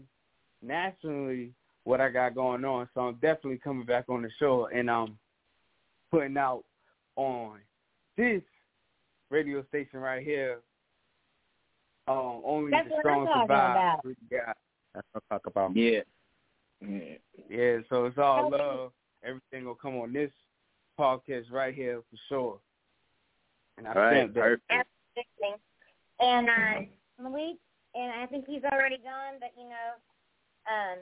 [0.62, 1.54] nationally
[1.86, 5.18] what I got going on, so I'm definitely coming back on the show and um
[6.12, 6.64] putting out
[7.16, 7.60] on
[8.16, 8.44] this
[9.32, 10.60] radio station right here.
[12.08, 13.72] Um, only That's the what I'm strong talking survive.
[13.76, 14.16] about.
[14.32, 14.54] Yeah,
[14.94, 15.76] that's what I'm talking about.
[15.76, 16.00] Yeah.
[16.82, 17.18] Yeah.
[17.50, 18.92] Yeah, so it's all love.
[19.24, 20.32] Everything will come on this
[21.00, 22.60] podcast right here for sure.
[23.78, 24.42] And I All right, stamp that.
[24.42, 24.64] perfect.
[24.72, 25.62] Absolutely.
[26.20, 27.58] And uh, Malik,
[27.96, 29.90] and I think he's already gone, but you know,
[30.70, 30.98] um,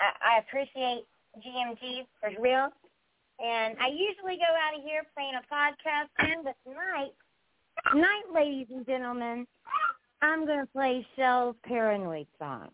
[0.00, 1.04] I, I appreciate
[1.44, 2.68] GMG for real.
[3.38, 7.14] And I usually go out of here playing a podcast tune, but tonight,
[7.92, 9.46] tonight, ladies and gentlemen,
[10.22, 12.68] I'm going to play Shellz's Paranoid song.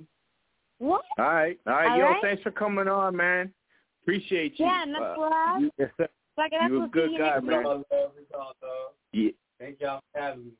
[0.78, 1.02] What?
[1.18, 1.58] All right.
[1.66, 1.90] All right.
[1.92, 2.22] All Yo, right.
[2.22, 3.52] thanks for coming on, man.
[4.02, 4.66] Appreciate you.
[4.66, 5.60] Yeah, much Uh, love.
[5.62, 6.08] you- Yes, sir.
[6.36, 7.62] Fuck it, you a we'll good guy, man.
[7.64, 8.12] love, love.
[9.12, 9.30] Yeah.
[9.60, 10.50] Thank y'all for having me.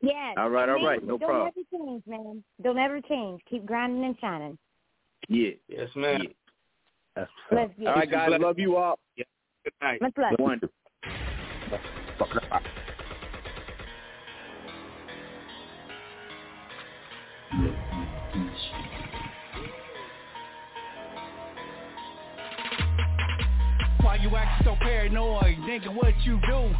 [0.00, 0.34] Yes.
[0.38, 1.48] All right, all Man, right, no don't problem.
[1.48, 2.42] ever change, man.
[2.62, 3.42] Don't ever change.
[3.50, 4.58] Keep grinding and shining.
[5.28, 5.50] Yeah.
[5.68, 6.22] Yes, ma'am.
[6.22, 6.28] Yeah.
[7.16, 8.30] That's Let's get All right, guys.
[8.40, 8.98] Love you all.
[9.16, 9.26] Good
[9.82, 10.00] night.
[10.00, 10.38] Much love.
[10.38, 10.60] One.
[24.00, 25.56] Why you acting so paranoid?
[25.58, 26.70] Nigga, what you do?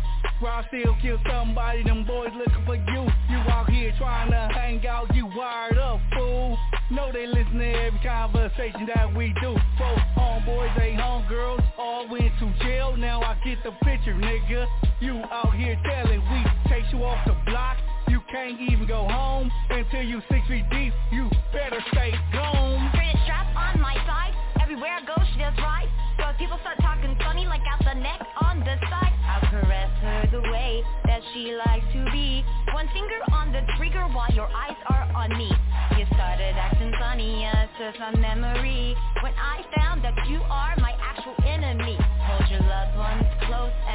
[0.41, 3.09] Where I still kill somebody, them boys looking for you.
[3.29, 6.59] You out here trying to hang out, you wired up, fool.
[6.91, 9.55] Know they listen to every conversation that we do.
[9.79, 12.97] Both homeboys, they homegirls, all went to jail.
[12.97, 14.67] Now I get the picture, nigga.
[15.01, 17.77] You out here telling we chase you off the block.
[18.09, 20.93] You can't even go home until you six feet deep.
[21.13, 22.91] You better stay gone.
[22.95, 24.33] Pretty strap on my side.
[24.63, 25.89] Everywhere I go, she does right.
[26.19, 29.91] So if people start talking funny like out the neck on the side, I'll caress
[30.01, 32.45] her the way that she likes to be.
[32.73, 35.51] One finger on the trigger while your eyes are on me.
[35.99, 38.97] You started acting funny, yes, it's a memory.
[39.23, 41.99] When I found that you are my actual enemy.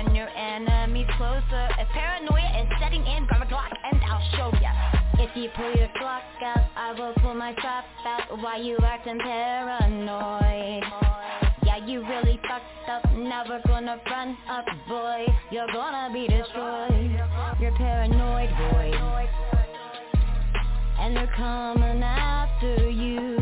[0.06, 1.70] And your enemies closer.
[1.78, 4.72] If paranoia is setting in, grab a Glock and I'll show ya.
[5.20, 8.42] If you pull your Glock out, I will pull my strap out.
[8.42, 10.84] Why you acting paranoid?
[11.64, 13.12] Yeah, you really fucked up.
[13.16, 15.26] Never gonna front up, boy.
[15.52, 17.20] You're gonna be destroyed.
[17.60, 18.92] You're paranoid, boy.
[21.00, 23.38] And they're coming after you.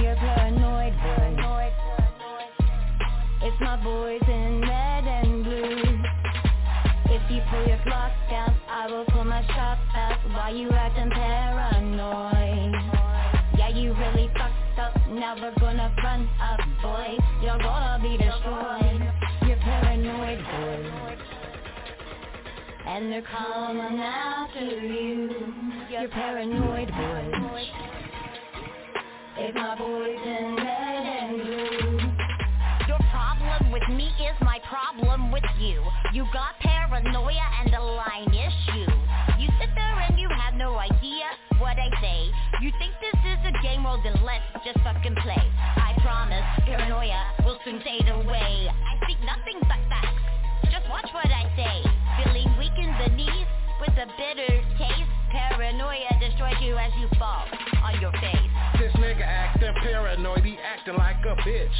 [0.00, 1.28] You're paranoid, boy.
[3.40, 4.27] It's my boys
[9.98, 10.18] out.
[10.30, 12.74] Why you acting paranoid?
[13.58, 14.94] Yeah, you really fucked up.
[15.10, 17.18] Never gonna front up, boy.
[17.42, 19.02] You're gonna be destroyed.
[19.46, 20.80] You're paranoid, boy.
[22.86, 25.30] And they're coming after you.
[25.90, 27.64] You're paranoid, boy.
[29.40, 31.98] It's my boys in red and blue.
[32.88, 35.82] Your problem with me is my problem with you.
[36.12, 38.97] You got paranoia and a line issue.
[41.68, 42.32] What I say.
[42.64, 45.44] You think this is a game, well then let's just fucking play.
[45.76, 48.72] I promise, paranoia will soon fade away.
[48.72, 50.16] I speak nothing but facts.
[50.72, 51.76] Just watch what I say.
[52.24, 53.48] Feeling weak in the knees
[53.84, 55.12] with a bitter taste.
[55.28, 57.44] Paranoia destroys you as you fall
[57.84, 58.48] on your face.
[58.80, 61.76] This nigga acting paranoid, he acting like a bitch.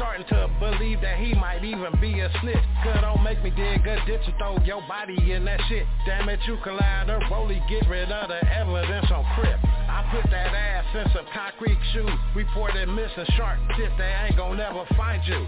[0.00, 2.56] Starting to believe that he might even be a snitch.
[2.82, 5.84] Good don't make me dig a ditch and throw your body in that shit.
[6.06, 9.60] Damn it, you can lie to Rolly, get rid of the evidence on Crip.
[9.62, 12.08] I put that ass in some concrete shoes.
[12.34, 15.46] Reported missing shark shit, they ain't gon' never find you.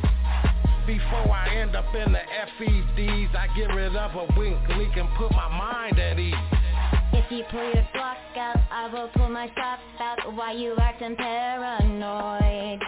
[0.86, 2.20] Before I end up in the
[2.60, 6.34] FEDs, I get rid of a wink, we can put my mind at ease.
[7.14, 10.34] If you pull your Glock out, I will pull my strap out.
[10.34, 12.80] Why you acting paranoid?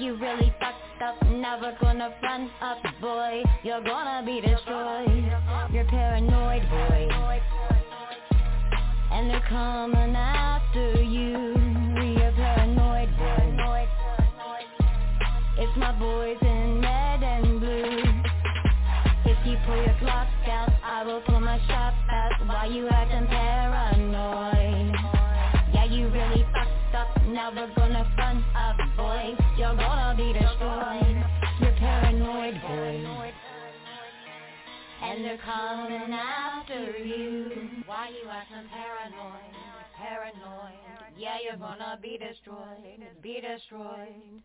[0.00, 1.22] You really fucked up.
[1.28, 3.42] Never gonna front up, boy.
[3.62, 5.30] You're gonna be destroyed.
[5.70, 7.08] You're paranoid, boy.
[9.12, 11.54] And they're coming after you.
[12.16, 13.86] You're paranoid, boy.
[15.58, 18.02] It's my boys in red and blue.
[19.26, 22.46] If you pull your Glock out, I will pull my strap out.
[22.46, 24.79] Why you acting paranoid?
[27.40, 29.34] Never gonna front up, boy.
[29.56, 31.24] You're gonna be destroyed.
[31.58, 33.32] You're paranoid, boy.
[35.02, 37.50] And they're coming after you.
[37.86, 39.54] Why you acting paranoid?
[39.96, 40.74] paranoid.
[41.16, 44.42] Yeah, you're gonna be destroyed, be destroyed.